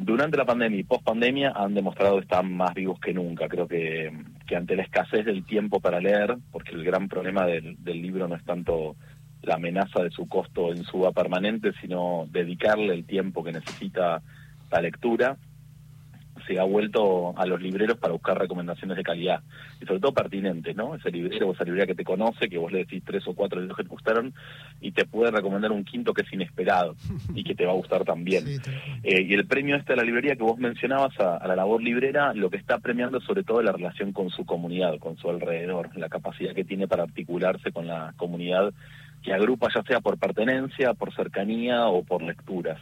[0.00, 3.48] Durante la pandemia y post pandemia han demostrado que están más vivos que nunca.
[3.48, 4.12] Creo que,
[4.46, 8.36] que ante la escasez del tiempo para leer, porque el gran problema del libro no
[8.36, 8.94] es tanto
[9.42, 14.22] la amenaza de su costo en suba permanente, sino dedicarle el tiempo que necesita
[14.70, 15.36] la lectura,
[16.48, 19.42] se ha vuelto a los libreros para buscar recomendaciones de calidad
[19.80, 20.94] y sobre todo pertinentes, ¿no?
[20.94, 23.60] Ese librero o esa librería que te conoce, que vos le decís tres o cuatro
[23.60, 24.32] libros que te gustaron
[24.80, 26.96] y te puede recomendar un quinto que es inesperado
[27.34, 28.44] y que te va a gustar también.
[29.02, 31.82] Eh, y el premio este de la librería que vos mencionabas a, a, la labor
[31.82, 35.30] librera, lo que está premiando es sobre todo la relación con su comunidad, con su
[35.30, 38.72] alrededor, la capacidad que tiene para articularse con la comunidad
[39.22, 42.78] que agrupa ya sea por pertenencia, por cercanía o por lecturas.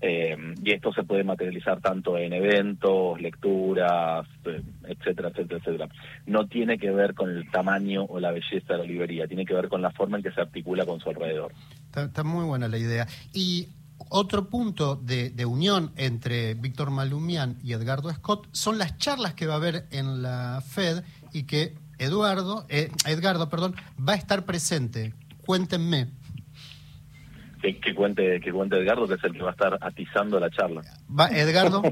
[0.00, 5.88] Eh, y esto se puede materializar tanto en eventos, lecturas, eh, etcétera, etcétera, etcétera.
[6.26, 9.54] No tiene que ver con el tamaño o la belleza de la librería, tiene que
[9.54, 11.52] ver con la forma en que se articula con su alrededor.
[11.94, 13.08] Está, muy buena la idea.
[13.32, 13.68] Y
[14.08, 19.54] otro punto de, unión entre Víctor Malumian y Edgardo Scott son las charlas que va
[19.54, 25.12] a haber en la FED y que Eduardo, eh, Edgardo, perdón, va a estar presente
[25.48, 26.08] cuéntenme.
[27.60, 30.82] Que, cuente, que cuente Edgardo, que es el que va a estar atizando la charla.
[31.08, 31.82] Va, Edgardo,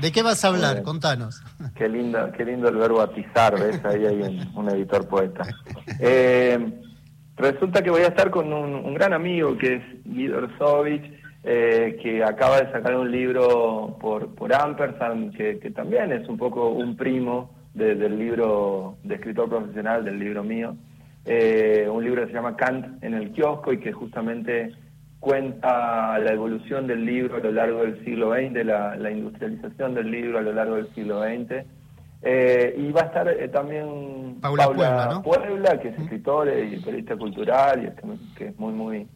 [0.00, 0.82] ¿de qué vas a hablar?
[0.82, 1.42] Contanos.
[1.76, 3.84] Qué lindo, qué lindo el verbo atizar, ¿ves?
[3.84, 5.44] Ahí hay un, editor poeta.
[6.00, 6.58] Eh,
[7.36, 11.04] resulta que voy a estar con un, gran amigo que es Guido Orsovich,
[11.44, 16.70] eh, que acaba de sacar un libro por, por Ampersand, que, también es un poco
[16.70, 20.76] un primo del libro de escritor profesional, del libro mío.
[21.26, 24.72] Eh, un libro que se llama Kant en el kiosco y que justamente
[25.20, 30.38] cuenta la evolución del libro a lo largo del siglo XX, la, industrialización del libro
[30.38, 31.64] a lo largo del siglo XX.
[32.26, 37.16] Eh, y va a estar eh, también Paula, Puebla, Puebla, que es escritora y periodista
[37.16, 39.08] cultural y que, que es muy, muy,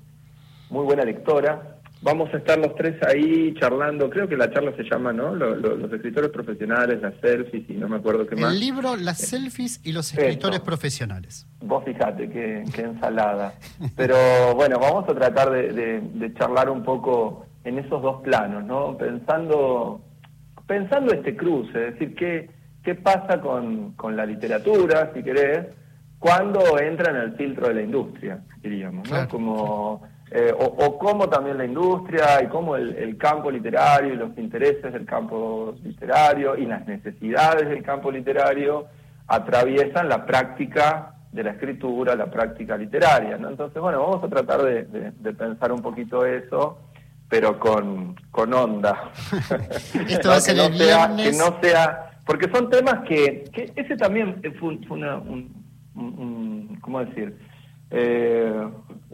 [0.71, 1.78] muy buena lectora.
[2.01, 5.35] Vamos a estar los tres ahí charlando, creo que la charla se llama, ¿no?
[5.35, 8.53] Los, escritores profesionales, las selfies y no me acuerdo qué más.
[8.53, 11.47] El libro, las selfies y los escritores profesionales.
[11.61, 13.55] Vos fijate, qué, ensalada.
[13.97, 18.97] Pero bueno, vamos a tratar de, charlar un poco en esos dos planos, ¿no?
[18.97, 20.01] Pensando,
[20.69, 22.51] pensando este cruce, es decir, qué,
[22.85, 25.67] qué pasa con, con la literatura, si querés,
[26.21, 29.29] cuando entra en el filtro de la industria, diríamos, ¿no?
[29.29, 34.93] Como eh, o, cómo también la industria y cómo el, campo literario y los intereses
[34.93, 38.87] del campo literario y las necesidades del campo literario
[39.27, 43.39] atraviesan la práctica de la escritura, la práctica literaria.
[43.39, 43.49] ¿no?
[43.49, 46.79] Entonces, bueno, vamos a tratar de, pensar un poquito eso,
[47.31, 49.11] pero con, con onda.
[50.09, 53.73] Esto va a ser que, no sea, que no sea, porque son temas que, que
[53.77, 57.35] ese también fue, una, un, un, ¿cómo decir?
[57.91, 58.53] Eh,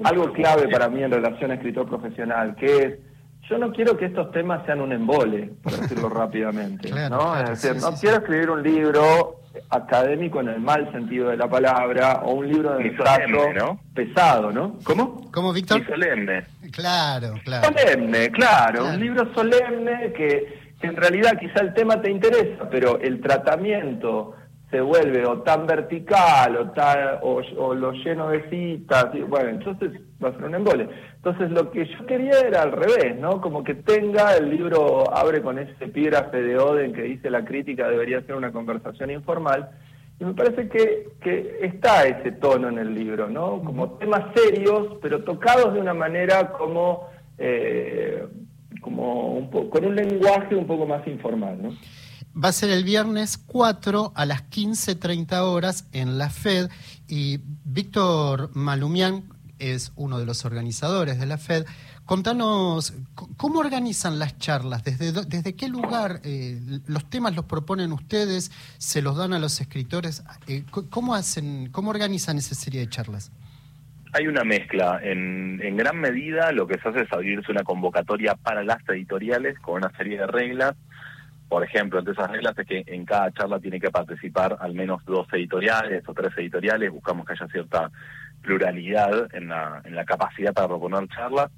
[0.02, 2.94] algo clave para mí en relación a escritor profesional, que es,
[3.48, 7.38] yo no quiero que estos temas sean un embole, por decirlo rápidamente, ¿no?
[7.38, 9.36] es decir, no quiero escribir un libro
[9.70, 14.76] académico en el mal sentido de la palabra o un libro de ensayo pesado, ¿no?
[14.82, 15.30] ¿Cómo?
[15.30, 15.86] ¿Cómo, Víctor?
[15.86, 16.44] solemne.
[16.72, 17.68] claro, claro.
[17.68, 18.94] Solemne, claro, Claro.
[18.94, 24.34] un libro solemne que, que en realidad quizá el tema te interesa, pero el tratamiento
[24.74, 29.50] se vuelve o tan vertical o, tan, o, o lo lleno de citas, y bueno,
[29.50, 30.88] entonces va a ser un embole.
[31.14, 33.40] Entonces lo que yo quería era al revés, ¿no?
[33.40, 37.88] Como que tenga, el libro abre con ese epígrafe de Oden que dice la crítica
[37.88, 39.70] debería ser una conversación informal,
[40.18, 43.62] y me parece que, que está ese tono en el libro, ¿no?
[43.62, 48.26] Como temas serios, pero tocados de una manera como, eh,
[48.80, 51.70] como un con un lenguaje un poco más informal, ¿no?
[52.36, 56.68] Va a ser el viernes 4 a las 15.30 horas en la FED
[57.06, 59.24] y Víctor Malumián
[59.58, 61.64] es uno de los organizadores de la FED.
[62.04, 62.92] Contanos,
[63.36, 64.84] ¿cómo organizan las charlas?
[64.84, 68.50] ¿Desde, desde qué lugar eh, los temas los proponen ustedes?
[68.78, 70.24] ¿Se los dan a los escritores?
[70.46, 73.32] Eh, ¿Cómo hacen, cómo organizan esa serie de charlas?
[74.12, 75.00] Hay una mezcla.
[75.02, 79.58] En, en gran medida lo que se hace es abrirse una convocatoria para las editoriales
[79.60, 80.74] con una serie de reglas.
[81.54, 85.04] Por ejemplo, entre esas reglas es que en cada charla tiene que participar al menos
[85.04, 86.90] dos editoriales o tres editoriales.
[86.90, 87.92] Buscamos que haya cierta
[88.42, 91.52] pluralidad en la, en la capacidad para proponer charlas.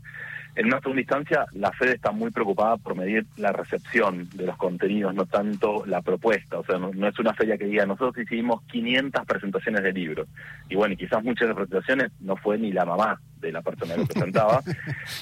[0.55, 4.59] En una segunda instancia, la FED está muy preocupada por medir la recepción de los
[4.59, 6.59] contenidos, no tanto la propuesta.
[6.59, 10.28] O sea, no, no es una feria que diga, nosotros hicimos 500 presentaciones de libros.
[10.68, 13.62] Y bueno, y quizás muchas de las presentaciones no fue ni la mamá de la
[13.62, 14.61] persona que lo presentaba.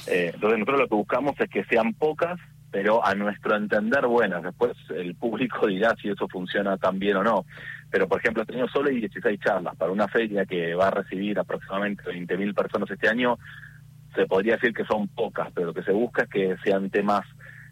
[0.09, 2.39] Eh, entonces nosotros lo que buscamos es que sean pocas,
[2.75, 4.43] pero a nuestro entender buenas.
[4.43, 7.47] Después el público dirá si eso funciona tan bien o no.
[7.89, 12.03] Pero, por ejemplo, tenemos solo 16 charlas para una feria que va a recibir aproximadamente
[12.03, 13.39] 20.000 personas este año
[14.13, 17.23] se podría decir que son pocas, pero lo que se busca es que sean temas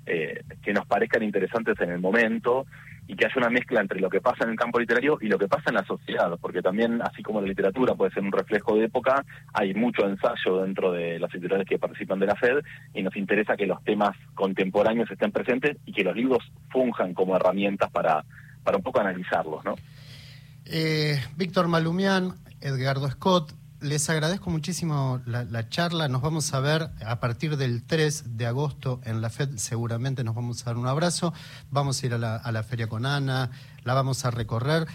[0.06, 2.66] eh, que nos parezcan interesantes en el momento
[3.06, 5.38] y que haya una mezcla entre lo que pasa en el campo literario y lo
[5.38, 8.76] que pasa en la sociedad, porque también, así como la literatura puede ser un reflejo
[8.76, 12.62] de época, hay mucho ensayo dentro de las editoriales que participan de la FED
[12.94, 16.38] y nos interesa que los temas contemporáneos estén presentes y que los libros
[16.70, 18.24] funjan como herramientas para,
[18.62, 19.74] para un poco analizarlos, ¿no?
[20.66, 23.52] Eh, Víctor Malumián, Edgardo Scott,
[23.82, 26.08] les agradezco muchísimo la, la charla.
[26.08, 29.56] Nos vamos a ver a partir del 3 de agosto en la FED.
[29.56, 31.34] Seguramente nos vamos a dar un abrazo.
[31.70, 33.50] Vamos a ir a la, a la feria con Ana,
[33.84, 34.86] la vamos a recorrer.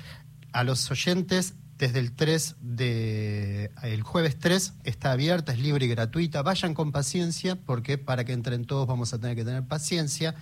[0.53, 5.89] A los oyentes, desde el 3 de el jueves 3 está abierta, es libre y
[5.89, 6.41] gratuita.
[6.41, 10.35] Vayan con paciencia, porque para que entren todos vamos a tener que tener paciencia.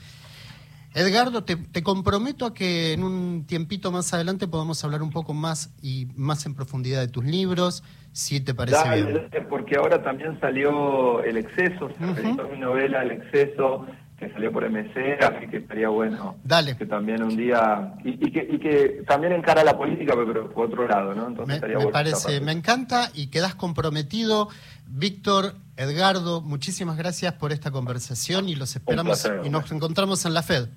[0.95, 5.33] Edgardo, te, te, comprometo a que en un tiempito más adelante podamos hablar un poco
[5.33, 7.83] más y más en profundidad de tus libros,
[8.13, 9.47] si te parece Dale, bien.
[9.49, 13.85] porque ahora también salió El Exceso, se reeditó mi novela El Exceso,
[14.17, 16.77] que salió por MC, así que estaría bueno Dale.
[16.77, 20.67] que también un día, y, y que, y que también encara la política, pero por
[20.67, 21.27] otro lado, ¿no?
[21.27, 24.47] Entonces Me, estaría me bueno parece, me encanta y quedas comprometido.
[24.87, 30.41] Víctor, Edgardo, muchísimas gracias por esta conversación y los esperamos y nos encontramos en la
[30.41, 30.69] FED.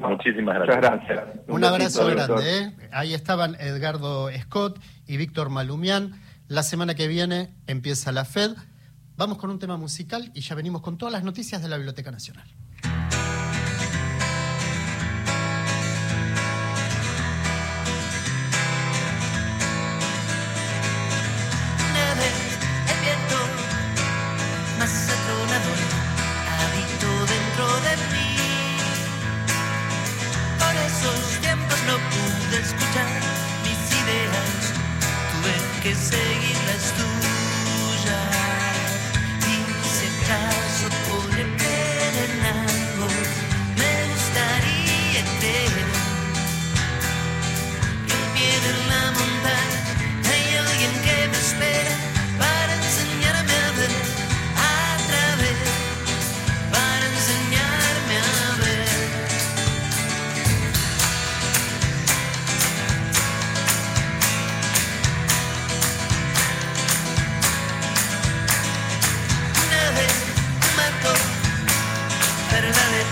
[0.00, 1.08] Muchísimas Muchas gracias.
[1.08, 1.44] gracias.
[1.48, 2.58] Un, abrazo grande.
[2.58, 2.72] ¿eh?
[2.92, 6.20] Ahí estaban Edgardo Scott y Víctor Malumián.
[6.48, 8.54] La semana que viene empieza la FED.
[9.16, 12.10] Vamos con un tema musical y ya venimos con todas las noticias de la Biblioteca
[12.10, 12.46] Nacional.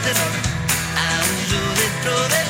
[0.03, 0.33] Perla de terror,
[0.97, 2.50] aulló dentro de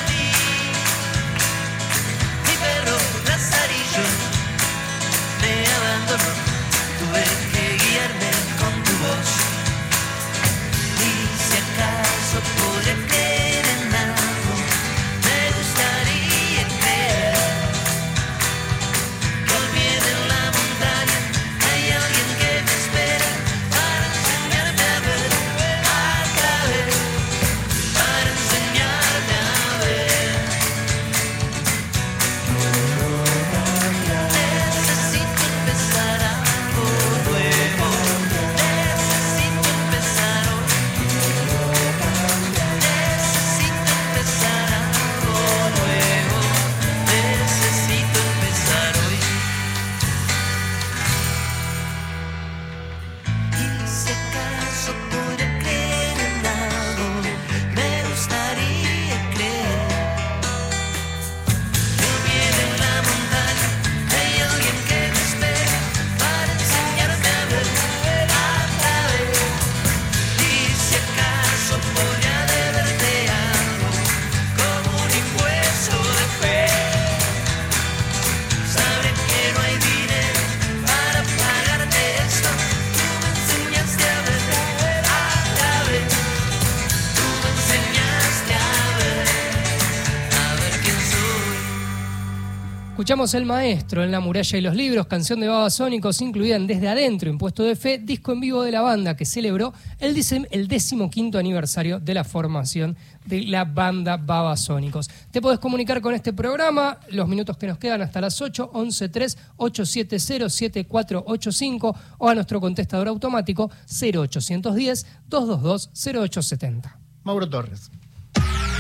[93.01, 96.87] Escuchamos El Maestro en La Muralla y los Libros, canción de Babasónicos, incluida en Desde
[96.87, 100.15] Adentro, Impuesto de Fe, disco en vivo de la banda que celebró el,
[100.51, 105.09] el decimoquinto aniversario de la formación de la banda Babasónicos.
[105.31, 109.09] Te podés comunicar con este programa, los minutos que nos quedan hasta las 8, 11
[109.09, 116.99] 3 870 7485 o a nuestro contestador automático 0810 222 0870.
[117.25, 117.91] Mauro Torres.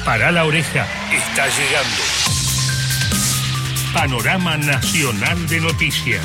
[0.04, 2.19] Para la oreja, está llegando.
[3.92, 6.24] Panorama Nacional de Noticias.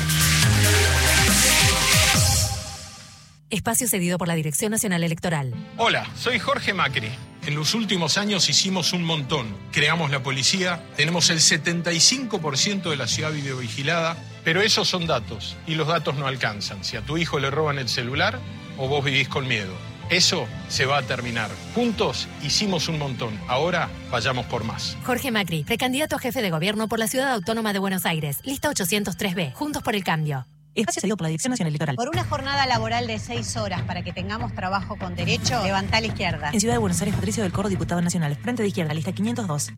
[3.50, 5.52] Espacio cedido por la Dirección Nacional Electoral.
[5.76, 7.08] Hola, soy Jorge Macri.
[7.44, 9.48] En los últimos años hicimos un montón.
[9.72, 15.74] Creamos la policía, tenemos el 75% de la ciudad videovigilada, pero esos son datos y
[15.74, 16.84] los datos no alcanzan.
[16.84, 18.38] Si a tu hijo le roban el celular
[18.78, 19.74] o vos vivís con miedo.
[20.10, 21.50] Eso se va a terminar.
[21.74, 23.38] Juntos hicimos un montón.
[23.48, 24.96] Ahora vayamos por más.
[25.04, 28.38] Jorge Macri, precandidato a jefe de gobierno por la Ciudad Autónoma de Buenos Aires.
[28.44, 29.52] Lista 803B.
[29.54, 30.46] Juntos por el cambio.
[30.76, 31.96] Espacio cedido por la Dirección Nacional Electoral.
[31.96, 36.00] Por una jornada laboral de seis horas para que tengamos trabajo con derecho, levantá a
[36.02, 36.50] la izquierda.
[36.52, 38.36] En Ciudad de Buenos Aires, Patricio del Corro, diputado nacional.
[38.36, 39.72] Frente de izquierda, lista 502.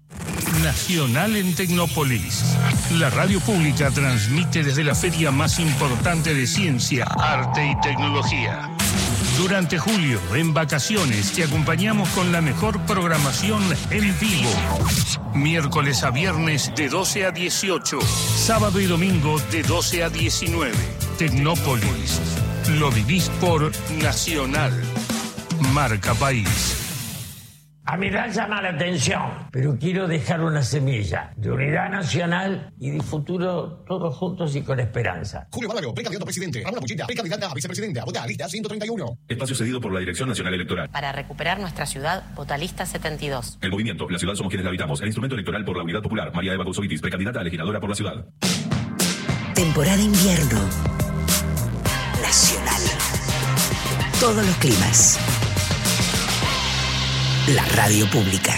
[0.62, 2.56] Nacional en Tecnópolis.
[2.98, 8.68] La radio pública transmite desde la feria más importante de ciencia, arte y tecnología.
[9.38, 14.50] Durante julio, en vacaciones, te acompañamos con la mejor programación en vivo.
[15.32, 18.00] Miércoles a viernes de 12 a 18.
[18.00, 20.74] Sábado y domingo de 12 a 19.
[21.18, 22.20] Tecnópolis.
[22.80, 23.70] Lo vivís por
[24.02, 24.72] Nacional.
[25.72, 26.77] Marca País.
[27.90, 32.90] A mi edad llama la atención, pero quiero dejar una semilla de unidad nacional y
[32.90, 35.48] de futuro todos juntos y con esperanza.
[35.50, 36.62] Julio Bárbaro, precandidato a presidente.
[36.62, 38.04] Ramona Puchita, precandidata a vicepresidenta.
[38.04, 39.20] Vota, lista 131.
[39.26, 40.90] Espacio cedido por la Dirección Nacional Electoral.
[40.90, 43.56] Para recuperar nuestra ciudad, vota lista 72.
[43.62, 45.00] El movimiento La Ciudad Somos Quienes la Habitamos.
[45.00, 46.30] El instrumento electoral por la Unidad Popular.
[46.34, 48.26] María Eva Cousovitis, precandidata a legisladora por la ciudad.
[49.54, 50.60] Temporada invierno.
[52.20, 52.82] Nacional.
[54.20, 55.37] Todos los climas.
[57.54, 58.52] La radio pública.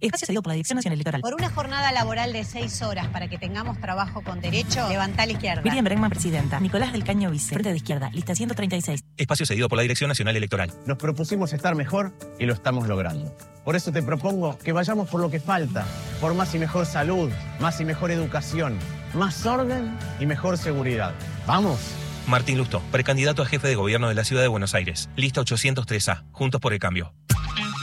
[0.00, 1.20] Espacio cedido por la Dirección Nacional Electoral.
[1.20, 5.26] Por una jornada laboral de seis horas para que tengamos trabajo con derecho, levantá a
[5.26, 5.60] la izquierda.
[5.60, 6.58] Miriam Bregman, presidenta.
[6.58, 7.52] Nicolás del Caño, vice.
[7.52, 9.04] Frente de izquierda, lista 136.
[9.18, 10.72] Espacio cedido por la Dirección Nacional Electoral.
[10.86, 13.36] Nos propusimos estar mejor y lo estamos logrando.
[13.62, 15.86] Por eso te propongo que vayamos por lo que falta,
[16.18, 18.78] por más y mejor salud, más y mejor educación,
[19.12, 21.12] más orden y mejor seguridad.
[21.46, 21.78] ¡Vamos!
[22.26, 25.10] Martín Lusto, precandidato a jefe de gobierno de la Ciudad de Buenos Aires.
[25.14, 26.24] Lista 803A.
[26.32, 27.12] Juntos por el cambio.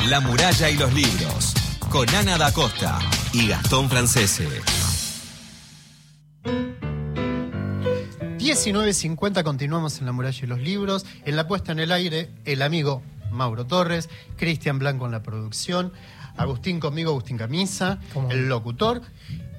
[0.10, 1.54] La muralla y los libros.
[1.90, 3.00] Con Ana da Costa
[3.32, 4.50] y Gastón Francese.
[8.38, 11.06] 19.50 continuamos en La Muralla y los Libros.
[11.24, 13.02] En la puesta en el aire, el amigo
[13.32, 15.94] Mauro Torres, Cristian Blanco en la producción,
[16.36, 18.00] Agustín conmigo, Agustín Camisa,
[18.30, 19.02] el locutor.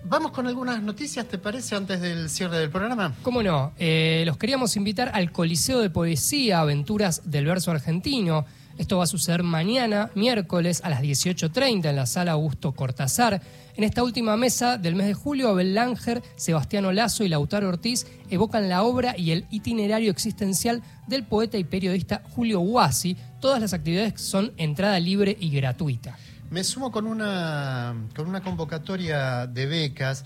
[0.05, 3.15] Vamos con algunas noticias, ¿te parece, antes del cierre del programa?
[3.23, 3.73] ¿Cómo no?
[3.79, 8.45] Eh, los queríamos invitar al Coliseo de Poesía, Aventuras del Verso Argentino.
[8.77, 13.41] Esto va a suceder mañana, miércoles, a las 18.30 en la sala Augusto Cortázar.
[13.77, 18.07] En esta última mesa del mes de julio, Abel Langer, Sebastián Lazo y Lautaro Ortiz
[18.31, 23.17] evocan la obra y el itinerario existencial del poeta y periodista Julio Guasi.
[23.41, 26.19] Todas las actividades son entrada libre y gratuita.
[26.51, 30.25] Me sumo con una, con una convocatoria de becas.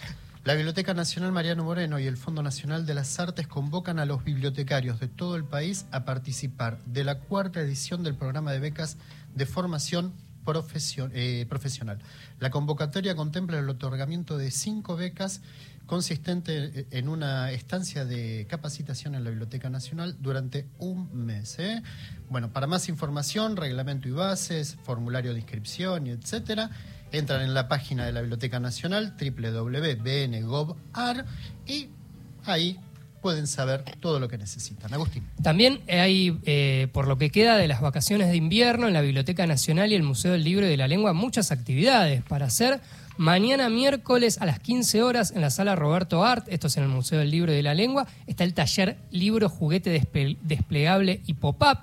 [0.48, 4.24] La Biblioteca Nacional Mariano Moreno y el Fondo Nacional de las Artes convocan a los
[4.24, 8.96] bibliotecarios de todo el país a participar de la cuarta edición del programa de becas
[9.34, 10.14] de formación
[11.12, 11.98] eh, profesional.
[12.40, 15.42] La convocatoria contempla el otorgamiento de cinco becas
[15.84, 21.58] consistente en una estancia de capacitación en la Biblioteca Nacional durante un mes.
[21.58, 21.82] ¿eh?
[22.30, 26.70] Bueno, para más información, reglamento y bases, formulario de inscripción etcétera,
[27.12, 31.24] entran en la página de la Biblioteca Nacional www.bngov.ar
[31.66, 31.88] y
[32.44, 32.78] ahí
[33.20, 34.92] pueden saber todo lo que necesitan.
[34.94, 35.26] Agustín.
[35.42, 39.46] También hay, eh, por lo que queda de las vacaciones de invierno, en la Biblioteca
[39.46, 42.80] Nacional y el Museo del Libro y de la Lengua, muchas actividades para hacer.
[43.16, 46.88] Mañana miércoles a las 15 horas en la sala Roberto Art, esto es en el
[46.88, 49.90] Museo del Libro y de la Lengua, está el taller Libro, Juguete
[50.42, 51.78] Desplegable y Pop-Up.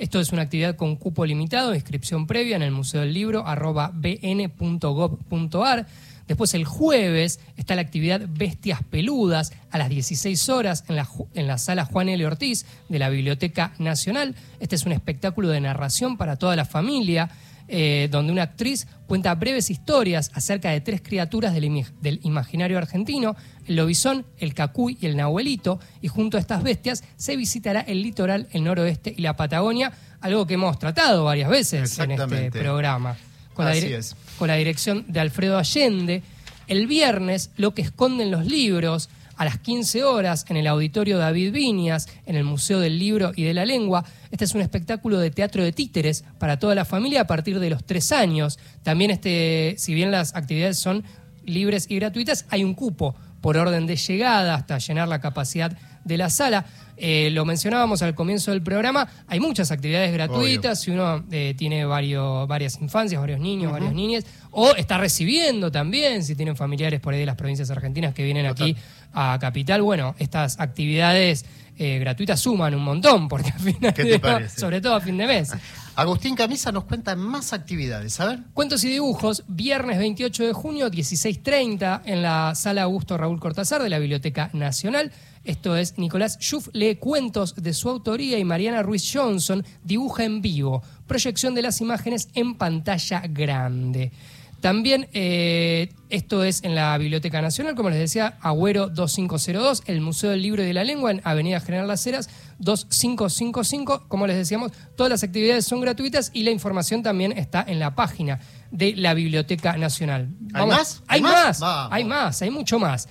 [0.00, 3.90] Esto es una actividad con cupo limitado, inscripción previa en el Museo del Libro, arroba
[3.92, 5.86] bn.gov.ar.
[6.26, 11.46] Después el jueves está la actividad Bestias Peludas a las 16 horas en la, en
[11.46, 12.24] la sala Juan L.
[12.24, 14.34] Ortiz de la Biblioteca Nacional.
[14.58, 17.28] Este es un espectáculo de narración para toda la familia,
[17.72, 23.76] eh, donde una actriz cuenta breves historias acerca de tres criaturas del, imaginario argentino, el
[23.76, 28.48] lobizón, el cacuy y el nahuelito, y junto a estas bestias se visitará el litoral,
[28.50, 33.16] el noroeste y la Patagonia, algo que hemos tratado varias veces en este programa.
[33.54, 34.16] Con la, Así dire- es.
[34.38, 36.22] con la dirección de Alfredo Allende.
[36.66, 41.52] El viernes, Lo que esconden los libros, a las 15 horas, en el auditorio David
[41.52, 44.04] Viñas, en el Museo del Libro y de la Lengua.
[44.30, 47.70] Este es un espectáculo de teatro de títeres para toda la familia a partir de
[47.70, 48.58] los tres años.
[48.82, 51.04] También, este, si bien las actividades son
[51.44, 56.16] libres y gratuitas, hay un cupo por orden de llegada hasta llenar la capacidad de
[56.16, 56.66] la sala.
[56.96, 61.86] Eh, lo mencionábamos al comienzo del programa, hay muchas actividades gratuitas, si uno eh, tiene
[61.86, 67.14] varios, varias infancias, varios niños, varias niñas, o está recibiendo también, si tienen familiares por
[67.14, 68.76] ahí de las provincias argentinas que vienen aquí
[69.14, 71.46] a Capital, bueno, estas actividades
[71.82, 74.60] eh, gratuitas suman un montón, porque al final, ¿Qué te parece?
[74.60, 75.50] sobre todo a fin de mes.
[75.96, 78.40] Agustín Camisa nos cuenta más actividades, a ver.
[78.52, 83.88] Cuentos y dibujos, viernes 28 de junio, 16.30, en la sala Augusto Raúl Cortázar de
[83.88, 85.10] la Biblioteca Nacional.
[85.42, 90.42] Esto es Nicolás Schuff lee cuentos de su autoría y Mariana Ruiz Johnson dibuja en
[90.42, 90.82] vivo.
[91.06, 94.12] Proyección de las imágenes en pantalla grande.
[94.60, 100.30] También eh, esto es en la Biblioteca Nacional, como les decía, Agüero 2502, el Museo
[100.30, 104.08] del Libro y de la Lengua en Avenida General Las Heras 2555.
[104.08, 107.94] Como les decíamos, todas las actividades son gratuitas y la información también está en la
[107.94, 108.40] página
[108.70, 110.28] de la Biblioteca Nacional.
[110.52, 111.02] ¿Hay más?
[111.06, 113.08] Hay ¿Hay más, hay más, hay mucho más.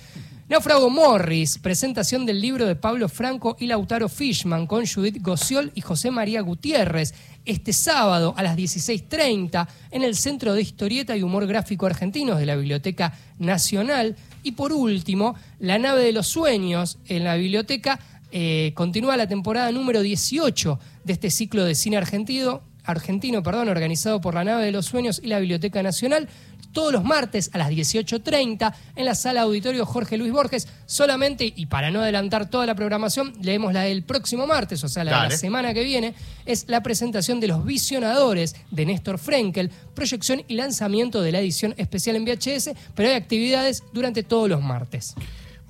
[0.50, 5.80] Náufrago Morris, presentación del libro de Pablo Franco y Lautaro Fishman con Judith Gociol y
[5.80, 7.14] José María Gutiérrez.
[7.44, 12.46] Este sábado a las 16.30 en el Centro de Historieta y Humor Gráfico Argentinos de
[12.46, 14.16] la Biblioteca Nacional.
[14.42, 18.00] Y por último, La nave de los sueños en la biblioteca
[18.32, 24.20] eh, continúa la temporada número 18 de este ciclo de cine argentino, argentino perdón, organizado
[24.20, 26.28] por la nave de los sueños y la Biblioteca Nacional
[26.72, 30.68] todos los martes a las 18.30 en la sala auditorio Jorge Luis Borges.
[30.86, 35.04] Solamente, y para no adelantar toda la programación, leemos la del próximo martes, o sea,
[35.04, 36.14] la de la semana que viene,
[36.46, 41.74] es la presentación de Los Visionadores de Néstor Frenkel, proyección y lanzamiento de la edición
[41.76, 45.14] especial en VHS, pero hay actividades durante todos los martes.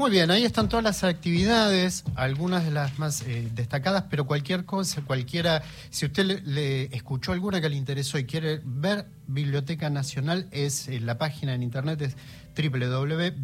[0.00, 4.64] Muy bien, ahí están todas las actividades, algunas de las más eh, destacadas, pero cualquier
[4.64, 10.48] cosa, cualquiera, si usted le, escuchó alguna que le interesó y quiere ver Biblioteca Nacional,
[10.52, 12.16] es eh, la página en internet es
[12.56, 13.42] www.bn.gov.ar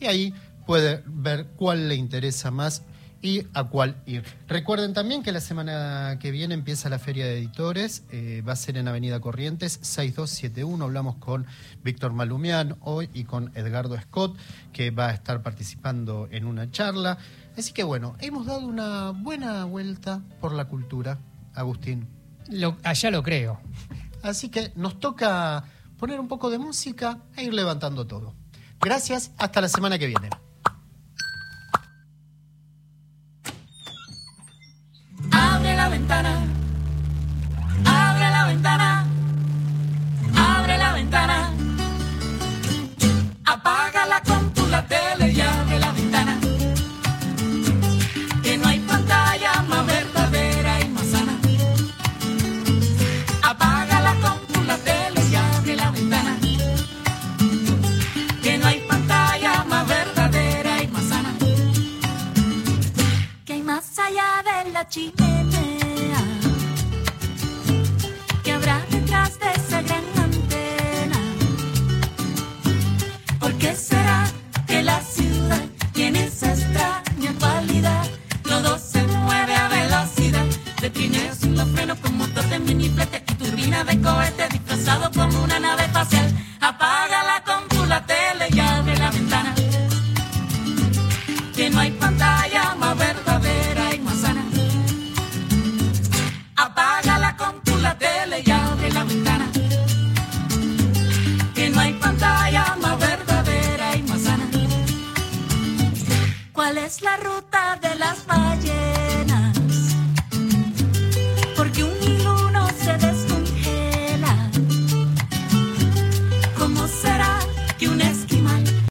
[0.00, 0.32] y ahí
[0.66, 2.82] puede ver cuál le interesa más
[3.24, 4.22] y a cuál ir.
[4.48, 8.56] Recuerden también que la semana que viene empieza la Feria de Editores, eh, va a
[8.56, 11.46] ser en Avenida Corrientes 6271, hablamos con
[11.82, 14.36] Víctor Malumián hoy y con Edgardo Scott,
[14.74, 17.16] que va a estar participando en una charla.
[17.56, 21.18] Así que bueno, hemos dado una buena vuelta por la cultura,
[21.54, 22.06] Agustín.
[22.50, 23.58] Lo- allá lo creo.
[24.22, 25.64] Así que nos toca
[25.98, 28.34] poner un poco de música e ir levantando todo.
[28.82, 30.28] Gracias, hasta la semana que viene.